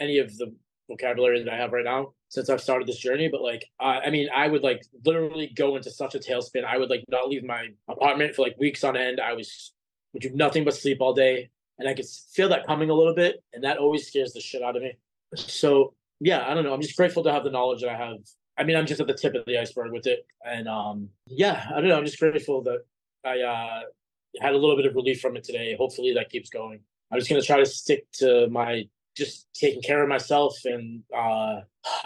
any 0.00 0.16
of 0.16 0.34
the 0.38 0.54
vocabulary 0.88 1.44
that 1.44 1.52
I 1.52 1.58
have 1.58 1.70
right 1.70 1.84
now 1.84 2.14
since 2.30 2.48
I've 2.48 2.62
started 2.62 2.88
this 2.88 2.96
journey. 2.96 3.28
But 3.28 3.42
like, 3.42 3.66
uh, 3.78 4.00
I 4.06 4.08
mean, 4.08 4.30
I 4.34 4.48
would 4.48 4.62
like 4.62 4.86
literally 5.04 5.52
go 5.54 5.76
into 5.76 5.90
such 5.90 6.14
a 6.14 6.18
tailspin. 6.18 6.64
I 6.64 6.78
would 6.78 6.88
like 6.88 7.04
not 7.10 7.28
leave 7.28 7.44
my 7.44 7.66
apartment 7.86 8.34
for 8.34 8.40
like 8.40 8.56
weeks 8.58 8.84
on 8.84 8.96
end. 8.96 9.20
I 9.20 9.34
was 9.34 9.74
would 10.14 10.22
do 10.22 10.30
nothing 10.30 10.64
but 10.64 10.74
sleep 10.74 11.02
all 11.02 11.12
day, 11.12 11.50
and 11.78 11.86
I 11.86 11.92
could 11.92 12.06
feel 12.32 12.48
that 12.48 12.66
coming 12.66 12.88
a 12.88 12.94
little 12.94 13.14
bit, 13.14 13.44
and 13.52 13.64
that 13.64 13.76
always 13.76 14.06
scares 14.06 14.32
the 14.32 14.40
shit 14.40 14.62
out 14.62 14.76
of 14.76 14.82
me. 14.82 14.96
So 15.34 15.92
yeah, 16.20 16.42
I 16.48 16.54
don't 16.54 16.64
know. 16.64 16.72
I'm 16.72 16.80
just 16.80 16.96
grateful 16.96 17.22
to 17.24 17.32
have 17.32 17.44
the 17.44 17.50
knowledge 17.50 17.82
that 17.82 17.90
I 17.90 17.98
have. 17.98 18.16
I 18.58 18.64
mean, 18.64 18.76
I'm 18.76 18.86
just 18.86 19.00
at 19.00 19.06
the 19.06 19.14
tip 19.14 19.34
of 19.34 19.44
the 19.46 19.58
iceberg 19.58 19.92
with 19.92 20.06
it, 20.06 20.26
and 20.44 20.68
um, 20.68 21.10
yeah, 21.26 21.66
I 21.70 21.80
don't 21.80 21.88
know. 21.88 21.98
I'm 21.98 22.04
just 22.04 22.18
grateful 22.18 22.62
that 22.62 22.84
I 23.24 23.40
uh, 23.40 23.80
had 24.40 24.54
a 24.54 24.58
little 24.58 24.76
bit 24.76 24.86
of 24.86 24.94
relief 24.94 25.20
from 25.20 25.36
it 25.36 25.44
today. 25.44 25.76
Hopefully, 25.78 26.14
that 26.14 26.30
keeps 26.30 26.48
going. 26.48 26.80
I'm 27.10 27.18
just 27.18 27.28
gonna 27.28 27.42
try 27.42 27.58
to 27.58 27.66
stick 27.66 28.06
to 28.14 28.48
my 28.48 28.88
just 29.16 29.46
taking 29.54 29.82
care 29.82 30.02
of 30.02 30.08
myself 30.08 30.54
and 30.64 31.02
uh, 31.16 31.60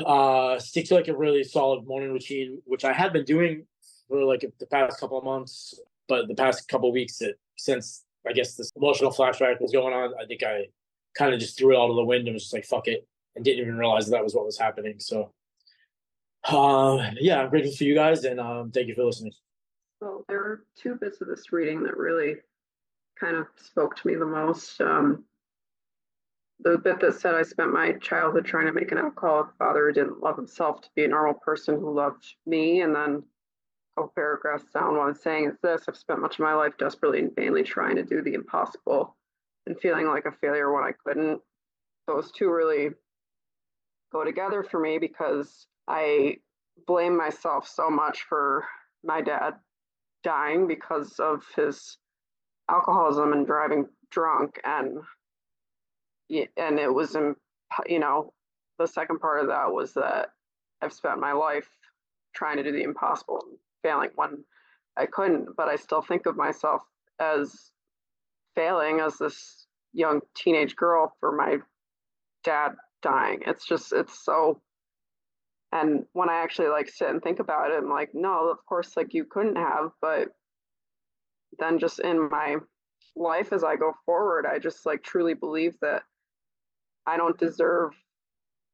uh, 0.07 0.59
stick 0.59 0.87
to 0.87 0.95
like 0.95 1.09
a 1.09 1.17
really 1.17 1.43
solid 1.43 1.87
morning 1.87 2.13
routine, 2.13 2.63
which 2.65 2.85
I 2.85 2.93
had 2.93 3.13
been 3.13 3.25
doing 3.25 3.67
for 4.09 4.25
like 4.25 4.45
the 4.59 4.67
past 4.67 5.01
couple 5.01 5.19
of 5.19 5.25
months, 5.25 5.81
but 6.09 6.29
the 6.29 6.35
past 6.35 6.69
couple 6.69 6.91
weeks, 6.93 7.21
it, 7.21 7.39
since 7.57 8.05
I 8.29 8.33
guess 8.33 8.55
this 8.55 8.71
emotional 8.77 9.11
flashback 9.11 9.61
was 9.61 9.73
going 9.73 9.93
on, 9.93 10.15
I 10.21 10.27
think 10.27 10.43
I 10.43 10.67
kind 11.17 11.35
of 11.35 11.41
just 11.41 11.59
threw 11.59 11.75
it 11.75 11.79
out 11.79 11.91
of 11.91 11.97
the 11.97 12.05
wind 12.05 12.27
and 12.29 12.35
was 12.35 12.45
just 12.45 12.55
like, 12.55 12.65
fuck 12.65 12.87
it, 12.87 13.07
and 13.35 13.45
didn't 13.45 13.61
even 13.61 13.77
realize 13.77 14.07
that, 14.07 14.13
that 14.13 14.25
was 14.25 14.35
what 14.35 14.45
was 14.45 14.59
happening. 14.59 14.97
So, 14.99 15.33
uh, 16.45 17.11
yeah, 17.21 17.41
I'm 17.41 17.51
grateful 17.51 17.75
for 17.75 17.85
you 17.85 17.95
guys 17.95 18.25
and 18.25 18.41
um, 18.41 18.71
thank 18.71 18.89
you 18.89 18.95
for 18.95 19.05
listening. 19.05 19.33
Well, 20.01 20.25
there 20.29 20.39
are 20.39 20.65
two 20.77 20.95
bits 20.95 21.21
of 21.21 21.29
this 21.29 21.53
reading 21.53 21.83
that 21.85 21.97
really 21.97 22.37
kind 23.19 23.37
of 23.37 23.47
spoke 23.57 23.97
to 23.97 24.07
me 24.07 24.15
the 24.15 24.25
most. 24.25 24.81
Um, 24.81 25.25
the 26.63 26.79
bit 26.79 27.01
that 27.01 27.15
said 27.15 27.35
I 27.35 27.43
spent 27.43 27.73
my 27.73 27.93
childhood 27.93 28.45
trying 28.45 28.67
to 28.67 28.73
make 28.73 28.93
an 28.93 28.99
alcoholic 28.99 29.49
father 29.59 29.87
who 29.87 29.93
didn't 29.93 30.23
love 30.23 30.37
himself 30.37 30.83
to 30.83 30.89
be 30.95 31.05
a 31.05 31.09
normal 31.09 31.35
person 31.35 31.79
who 31.79 31.95
loved 31.95 32.25
me. 32.47 32.83
And 32.83 32.95
then 32.95 33.23
a 33.97 34.01
couple 34.01 34.13
paragraphs 34.15 34.65
down, 34.73 34.97
what 34.97 35.09
I'm 35.09 35.15
saying 35.15 35.47
is 35.47 35.57
this 35.63 35.85
I've 35.89 35.97
spent 35.97 36.21
much 36.21 36.35
of 36.35 36.41
my 36.41 36.55
life 36.55 36.77
desperately 36.79 37.21
and 37.21 37.35
vainly 37.35 37.63
trying 37.63 37.97
to 37.97 38.03
do 38.03 38.23
the 38.23 38.35
impossible 38.35 39.17
and 39.67 39.79
feeling 39.81 40.07
like 40.07 40.27
a 40.27 40.33
failure 40.33 40.73
when 40.73 40.85
I 40.85 40.93
couldn't. 41.05 41.41
Those 42.07 42.31
two 42.33 42.51
really 42.51 42.91
go 44.13 44.25
together 44.25 44.63
for 44.63 44.81
me 44.81 44.99
because 44.99 45.67
I 45.91 46.37
blame 46.87 47.17
myself 47.17 47.67
so 47.67 47.91
much 47.91 48.23
for 48.29 48.65
my 49.03 49.21
dad 49.21 49.55
dying 50.23 50.69
because 50.69 51.19
of 51.19 51.45
his 51.57 51.99
alcoholism 52.71 53.33
and 53.33 53.45
driving 53.45 53.89
drunk 54.13 54.61
and 54.65 54.99
and 56.57 56.79
it 56.79 56.93
was 56.93 57.17
in 57.17 57.35
you 57.87 57.99
know 57.99 58.33
the 58.79 58.87
second 58.87 59.19
part 59.19 59.41
of 59.41 59.49
that 59.49 59.73
was 59.73 59.93
that 59.95 60.29
I've 60.81 60.93
spent 60.93 61.19
my 61.19 61.33
life 61.33 61.69
trying 62.35 62.59
to 62.59 62.63
do 62.63 62.71
the 62.71 62.85
impossible 62.85 63.41
and 63.43 63.59
failing 63.83 64.11
when 64.15 64.45
I 64.97 65.07
couldn't 65.07 65.57
but 65.57 65.69
I 65.69 65.75
still 65.75 66.03
think 66.03 66.27
of 66.27 66.37
myself 66.37 66.83
as 67.19 67.73
failing 68.55 69.01
as 69.01 69.19
this 69.19 69.67
young 69.93 70.21
teenage 70.37 70.77
girl 70.77 71.13
for 71.19 71.33
my 71.33 71.59
dad 72.45 72.77
dying. 73.03 73.41
It's 73.45 73.67
just 73.67 73.93
it's 73.93 74.25
so 74.25 74.61
and 75.73 76.05
when 76.13 76.29
I 76.29 76.43
actually 76.43 76.69
like 76.69 76.89
sit 76.89 77.09
and 77.09 77.23
think 77.23 77.39
about 77.39 77.71
it, 77.71 77.79
I'm 77.79 77.91
like, 77.91 78.11
no, 78.13 78.51
of 78.51 78.65
course, 78.67 78.97
like 78.97 79.15
you 79.15 79.25
couldn't 79.25 79.57
have. 79.57 79.91
But 80.01 80.29
then 81.59 81.79
just 81.79 82.01
in 82.01 82.29
my 82.29 82.57
life 83.15 83.53
as 83.53 83.63
I 83.63 83.77
go 83.77 83.93
forward, 84.05 84.47
I 84.47 84.59
just 84.59 84.85
like 84.85 85.03
truly 85.03 85.35
believe 85.35 85.77
that 85.81 86.03
I 87.07 87.17
don't 87.17 87.39
deserve 87.39 87.93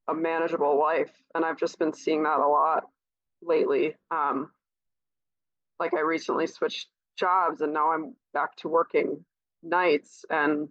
a 0.08 0.14
manageable 0.14 0.78
life. 0.78 1.12
And 1.34 1.44
I've 1.44 1.58
just 1.58 1.78
been 1.78 1.92
seeing 1.92 2.22
that 2.22 2.38
a 2.38 2.46
lot 2.46 2.84
lately. 3.42 3.94
Um, 4.10 4.50
like 5.78 5.92
I 5.94 6.00
recently 6.00 6.46
switched 6.46 6.88
jobs 7.16 7.60
and 7.60 7.72
now 7.72 7.92
I'm 7.92 8.14
back 8.32 8.56
to 8.56 8.68
working 8.68 9.24
nights 9.62 10.24
and 10.30 10.68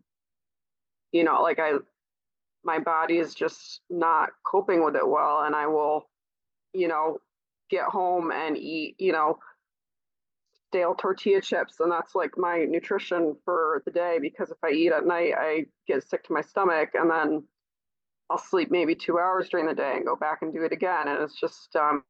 you 1.11 1.23
know 1.23 1.41
like 1.41 1.59
I 1.59 1.73
my 2.63 2.79
body 2.79 3.17
is 3.17 3.33
just 3.33 3.81
not 3.89 4.29
coping 4.45 4.83
with 4.83 4.95
it 4.95 5.07
well 5.07 5.41
and 5.41 5.55
I 5.55 5.67
will 5.67 6.07
you 6.75 6.87
know, 6.87 7.17
get 7.69 7.85
home 7.85 8.31
and 8.31 8.57
eat, 8.57 8.95
you 8.99 9.11
know, 9.11 9.39
stale 10.67 10.95
tortilla 10.95 11.41
chips. 11.41 11.79
And 11.79 11.91
that's 11.91 12.15
like 12.15 12.31
my 12.37 12.65
nutrition 12.65 13.35
for 13.45 13.81
the 13.85 13.91
day 13.91 14.17
because 14.21 14.51
if 14.51 14.57
I 14.63 14.71
eat 14.71 14.91
at 14.91 15.05
night, 15.05 15.33
I 15.37 15.65
get 15.87 16.07
sick 16.07 16.23
to 16.25 16.33
my 16.33 16.41
stomach 16.41 16.89
and 16.93 17.09
then 17.09 17.43
I'll 18.29 18.37
sleep 18.37 18.71
maybe 18.71 18.95
two 18.95 19.19
hours 19.19 19.49
during 19.49 19.67
the 19.67 19.73
day 19.75 19.93
and 19.95 20.05
go 20.05 20.15
back 20.15 20.39
and 20.41 20.53
do 20.53 20.63
it 20.63 20.71
again. 20.71 21.07
And 21.07 21.21
it's 21.21 21.39
just, 21.39 21.75
um, 21.75 22.03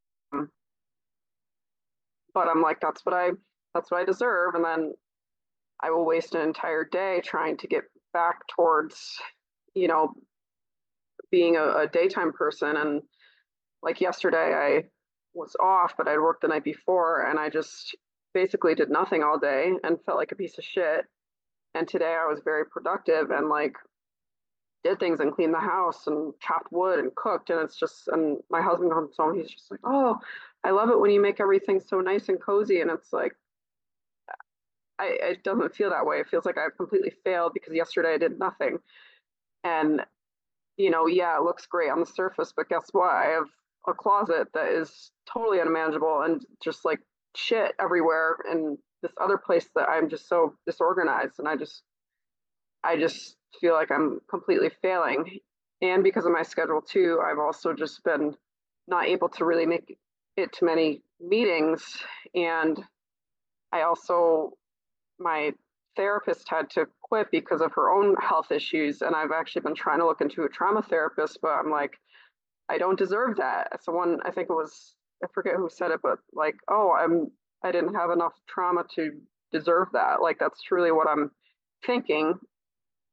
but 2.33 2.47
I'm 2.47 2.61
like, 2.61 2.79
that's 2.81 3.05
what 3.05 3.13
I, 3.13 3.31
that's 3.73 3.91
what 3.91 4.01
I 4.01 4.05
deserve. 4.05 4.55
And 4.55 4.63
then 4.63 4.93
I 5.81 5.91
will 5.91 6.05
waste 6.05 6.35
an 6.35 6.41
entire 6.41 6.85
day 6.85 7.21
trying 7.23 7.57
to 7.57 7.67
get 7.67 7.83
back 8.13 8.39
towards, 8.55 9.17
you 9.73 9.87
know, 9.87 10.13
being 11.31 11.57
a, 11.57 11.79
a 11.79 11.87
daytime 11.91 12.31
person. 12.31 12.77
And 12.77 13.01
like 13.85 14.01
yesterday 14.01 14.53
I 14.53 14.83
was 15.33 15.55
off, 15.61 15.93
but 15.97 16.07
I'd 16.07 16.17
worked 16.17 16.41
the 16.41 16.47
night 16.47 16.63
before 16.63 17.29
and 17.29 17.39
I 17.39 17.49
just 17.49 17.95
basically 18.33 18.75
did 18.75 18.89
nothing 18.89 19.23
all 19.23 19.39
day 19.39 19.71
and 19.83 19.97
felt 20.05 20.17
like 20.17 20.31
a 20.31 20.35
piece 20.35 20.57
of 20.57 20.63
shit. 20.63 21.05
And 21.75 21.87
today 21.87 22.17
I 22.19 22.25
was 22.25 22.41
very 22.43 22.65
productive 22.65 23.29
and 23.29 23.47
like 23.47 23.75
did 24.83 24.99
things 24.99 25.19
and 25.19 25.33
cleaned 25.33 25.53
the 25.53 25.59
house 25.59 26.07
and 26.07 26.33
chopped 26.41 26.71
wood 26.71 26.99
and 26.99 27.13
cooked. 27.15 27.49
And 27.49 27.59
it's 27.59 27.77
just, 27.77 28.07
and 28.07 28.37
my 28.49 28.61
husband 28.61 28.91
comes 28.91 29.15
home, 29.17 29.37
he's 29.37 29.49
just 29.49 29.69
like, 29.69 29.81
oh, 29.83 30.17
I 30.63 30.71
love 30.71 30.89
it 30.89 30.99
when 30.99 31.11
you 31.11 31.21
make 31.21 31.39
everything 31.39 31.79
so 31.79 32.01
nice 32.01 32.27
and 32.27 32.41
cozy. 32.41 32.81
And 32.81 32.89
it's 32.89 33.13
like, 33.13 33.33
I, 34.97 35.17
it 35.21 35.43
doesn't 35.43 35.75
feel 35.75 35.91
that 35.91 36.05
way. 36.05 36.17
It 36.17 36.29
feels 36.29 36.45
like 36.45 36.57
I've 36.57 36.77
completely 36.77 37.13
failed 37.23 37.51
because 37.53 37.73
yesterday 37.73 38.13
I 38.13 38.17
did 38.17 38.39
nothing. 38.39 38.79
And, 39.63 40.01
you 40.77 40.89
know, 40.89 41.05
yeah, 41.07 41.37
it 41.37 41.43
looks 41.43 41.65
great 41.65 41.91
on 41.91 41.99
the 41.99 42.05
surface, 42.05 42.53
but 42.55 42.69
guess 42.69 42.87
what? 42.91 43.09
I 43.09 43.25
have 43.25 43.49
a 43.87 43.93
closet 43.93 44.47
that 44.53 44.71
is 44.71 45.11
totally 45.31 45.59
unmanageable 45.59 46.21
and 46.21 46.45
just 46.63 46.85
like 46.85 46.99
shit 47.35 47.73
everywhere 47.79 48.37
and 48.49 48.77
this 49.01 49.11
other 49.21 49.37
place 49.37 49.69
that 49.75 49.89
I'm 49.89 50.09
just 50.09 50.27
so 50.27 50.55
disorganized 50.65 51.39
and 51.39 51.47
I 51.47 51.55
just 51.55 51.83
I 52.83 52.97
just 52.97 53.35
feel 53.59 53.73
like 53.73 53.91
I'm 53.91 54.19
completely 54.29 54.69
failing. 54.81 55.39
And 55.81 56.03
because 56.03 56.25
of 56.25 56.31
my 56.31 56.43
schedule 56.43 56.81
too, 56.81 57.19
I've 57.23 57.39
also 57.39 57.73
just 57.73 58.03
been 58.03 58.35
not 58.87 59.07
able 59.07 59.29
to 59.29 59.45
really 59.45 59.65
make 59.65 59.97
it 60.37 60.53
to 60.53 60.65
many 60.65 61.01
meetings 61.19 61.97
and 62.33 62.77
I 63.71 63.81
also 63.81 64.53
my 65.17 65.53
therapist 65.95 66.47
had 66.49 66.69
to 66.71 66.87
quit 67.01 67.31
because 67.31 67.61
of 67.61 67.71
her 67.73 67.89
own 67.89 68.15
health 68.17 68.51
issues 68.51 69.01
and 69.01 69.15
I've 69.15 69.31
actually 69.31 69.61
been 69.61 69.75
trying 69.75 69.99
to 69.99 70.05
look 70.05 70.21
into 70.21 70.43
a 70.43 70.49
trauma 70.49 70.81
therapist 70.81 71.39
but 71.41 71.51
I'm 71.51 71.71
like 71.71 71.97
I 72.69 72.77
don't 72.77 72.97
deserve 72.97 73.37
that. 73.37 73.83
Someone, 73.83 74.19
I 74.25 74.31
think 74.31 74.49
it 74.49 74.53
was, 74.53 74.95
I 75.23 75.27
forget 75.33 75.55
who 75.55 75.69
said 75.69 75.91
it, 75.91 75.99
but 76.01 76.19
like, 76.33 76.55
oh, 76.69 76.91
I'm, 76.97 77.31
I 77.63 77.71
didn't 77.71 77.95
have 77.95 78.11
enough 78.11 78.33
trauma 78.47 78.83
to 78.95 79.11
deserve 79.51 79.89
that. 79.93 80.21
Like, 80.21 80.37
that's 80.39 80.61
truly 80.61 80.91
what 80.91 81.07
I'm 81.07 81.31
thinking 81.85 82.35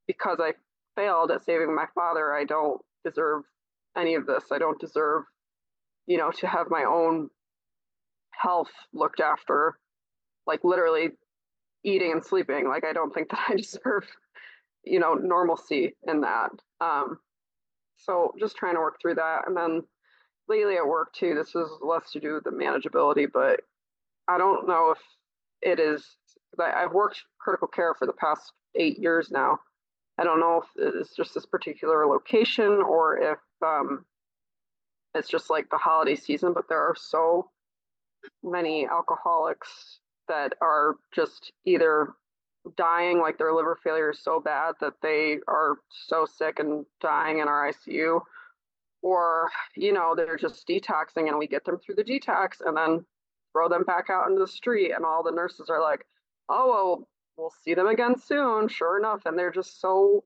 because 0.07 0.39
I 0.41 0.53
failed 0.97 1.31
at 1.31 1.45
saving 1.45 1.75
my 1.75 1.87
father. 1.95 2.33
I 2.33 2.45
don't 2.45 2.81
deserve 3.05 3.43
any 3.97 4.15
of 4.15 4.27
this. 4.27 4.45
I 4.51 4.59
don't 4.59 4.81
deserve, 4.81 5.25
you 6.07 6.19
know, 6.19 6.31
to 6.39 6.47
have 6.47 6.67
my 6.71 6.85
own 6.85 7.29
health 8.31 8.71
looked 8.93 9.21
after, 9.21 9.79
like 10.47 10.65
literally 10.65 11.11
eating 11.85 12.13
and 12.13 12.25
sleeping. 12.25 12.69
Like, 12.69 12.85
I 12.85 12.93
don't 12.93 13.13
think 13.13 13.31
that 13.31 13.41
I 13.49 13.57
deserve, 13.57 14.07
you 14.85 14.99
know, 14.99 15.15
normalcy 15.15 15.95
in 16.07 16.23
that. 16.23 16.51
Um, 16.81 17.19
so 18.05 18.35
just 18.39 18.57
trying 18.57 18.75
to 18.75 18.81
work 18.81 19.01
through 19.01 19.15
that. 19.15 19.47
And 19.47 19.57
then 19.57 19.83
lately 20.49 20.77
at 20.77 20.87
work 20.87 21.13
too, 21.13 21.35
this 21.35 21.55
is 21.55 21.69
less 21.81 22.11
to 22.13 22.21
do 22.21 22.35
with 22.35 22.45
the 22.45 22.51
manageability, 22.51 23.27
but 23.33 23.61
I 24.29 24.39
don't 24.39 24.67
know 24.67 24.93
if 24.93 24.99
it 25.63 25.79
is. 25.81 26.05
I've 26.59 26.93
worked 26.93 27.23
critical 27.41 27.69
care 27.69 27.95
for 27.95 28.07
the 28.07 28.13
past 28.13 28.53
eight 28.75 28.99
years 28.99 29.31
now. 29.31 29.59
I 30.19 30.25
don't 30.25 30.41
know 30.41 30.63
if 30.63 31.01
it's 31.01 31.17
just 31.17 31.35
this 31.35 31.47
particular 31.47 32.07
location 32.07 32.83
or 32.83 33.19
if 33.19 33.39
um, 33.65 34.05
it's 35.15 35.29
just 35.29 35.49
like 35.49 35.71
the 35.71 35.79
holiday 35.79 36.15
season, 36.15 36.53
but 36.53 36.69
there 36.69 36.81
are 36.81 36.95
so 36.97 37.51
many 38.43 38.87
alcoholics 38.87 40.01
that 40.29 40.53
are 40.61 40.97
just 41.15 41.53
either 41.65 42.15
dying, 42.77 43.19
like 43.19 43.39
their 43.39 43.53
liver 43.53 43.79
failure 43.83 44.11
is 44.11 44.23
so 44.23 44.41
bad 44.41 44.75
that 44.81 44.95
they 45.03 45.39
are 45.49 45.77
so 45.91 46.27
sick 46.27 46.59
and 46.59 46.87
dying 47.01 47.39
in 47.39 47.49
our 47.49 47.73
ICU, 47.73 48.21
or 49.03 49.51
you 49.77 49.93
know 49.93 50.15
they're 50.15 50.37
just 50.37 50.67
detoxing 50.67 51.29
and 51.29 51.39
we 51.39 51.47
get 51.47 51.65
them 51.65 51.79
through 51.79 51.97
the 51.97 52.05
detox 52.05 52.61
and 52.65 52.77
then 52.77 53.05
throw 53.53 53.69
them 53.69 53.85
back 53.85 54.09
out 54.11 54.29
into 54.29 54.41
the 54.41 54.47
street, 54.47 54.93
and 54.93 55.05
all 55.05 55.23
the 55.23 55.31
nurses 55.31 55.69
are 55.71 55.81
like, 55.81 56.07
"Oh 56.49 56.71
well, 56.71 57.09
we'll 57.37 57.53
see 57.65 57.75
them 57.75 57.89
again 57.89 58.19
soon." 58.19 58.69
Sure 58.69 58.99
enough, 58.99 59.23
and 59.27 59.39
they're 59.39 59.51
just 59.51 59.81
so 59.81 60.25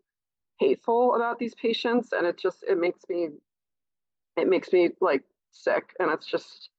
hateful 0.59 1.15
about 1.15 1.39
these 1.39 1.55
patients, 1.55 2.13
and 2.13 2.27
it 2.27 2.39
just 2.39 2.63
it 2.69 2.79
makes 2.79 3.03
me 3.09 3.29
it 4.37 4.49
makes 4.49 4.73
me 4.73 4.91
like 5.01 5.25
sick, 5.51 5.95
and 5.99 6.11
it's 6.11 6.27
just 6.27 6.71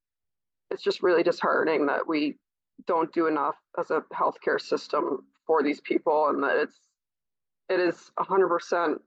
it's 0.72 0.84
just 0.84 1.02
really 1.04 1.24
disheartening 1.24 1.88
that 1.88 2.08
we 2.08 2.38
don't 2.86 3.12
do 3.14 3.28
enough 3.28 3.56
as 3.80 3.90
a 3.90 4.04
healthcare 4.14 4.62
system 4.62 5.26
for 5.48 5.64
these 5.64 5.82
people 5.82 6.28
and 6.28 6.44
that 6.44 6.58
it's 6.58 6.78
it 7.70 7.80
is 7.80 8.12
100% 8.20 8.98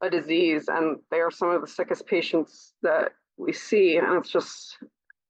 a 0.00 0.10
disease 0.10 0.66
and 0.68 0.98
they 1.10 1.18
are 1.20 1.30
some 1.30 1.50
of 1.50 1.60
the 1.60 1.66
sickest 1.66 2.06
patients 2.06 2.74
that 2.82 3.12
we 3.36 3.52
see. 3.52 3.96
And 3.96 4.06
it's 4.16 4.30
just 4.30 4.78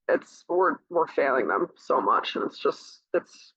it's 0.09 0.45
we're 0.49 0.77
we're 0.91 1.07
failing 1.09 1.49
them 1.49 1.69
so 1.77 2.01
much. 2.01 2.37
And 2.37 2.45
it's 2.45 2.59
just 2.59 3.03
it's 3.15 3.53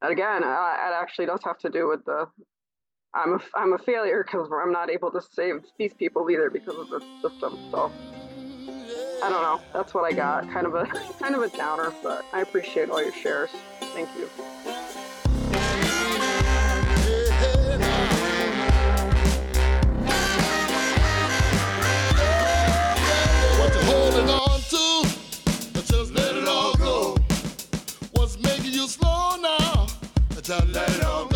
again 0.00 0.42
it 0.42 0.46
actually 0.46 1.26
does 1.26 1.40
have 1.44 1.58
to 1.58 1.70
do 1.70 1.86
with 1.88 2.04
the 2.04 2.26
i'm 3.14 3.34
a, 3.34 3.40
I'm 3.54 3.72
a 3.72 3.78
failure 3.78 4.24
because 4.26 4.50
i'm 4.52 4.72
not 4.72 4.90
able 4.90 5.12
to 5.12 5.20
save 5.22 5.62
these 5.78 5.94
people 5.94 6.28
either 6.28 6.50
because 6.50 6.76
of 6.76 6.90
the 6.90 7.00
system. 7.22 7.56
So 7.70 7.92
i 9.22 9.28
don't 9.28 9.42
know. 9.42 9.60
That's 9.72 9.94
what 9.94 10.04
i 10.04 10.12
got. 10.12 10.50
Kind 10.50 10.66
of 10.66 10.74
a 10.74 10.86
kind 11.20 11.36
of 11.36 11.42
a 11.42 11.56
downer 11.56 11.92
but 12.02 12.24
i 12.32 12.40
appreciate 12.40 12.90
all 12.90 13.00
your 13.00 13.12
shares. 13.12 13.50
Thank 13.94 14.08
you 14.18 14.71
feel 28.82 28.88
slow 28.88 29.36
now. 29.40 29.86
Let 30.34 30.50
on. 31.04 31.31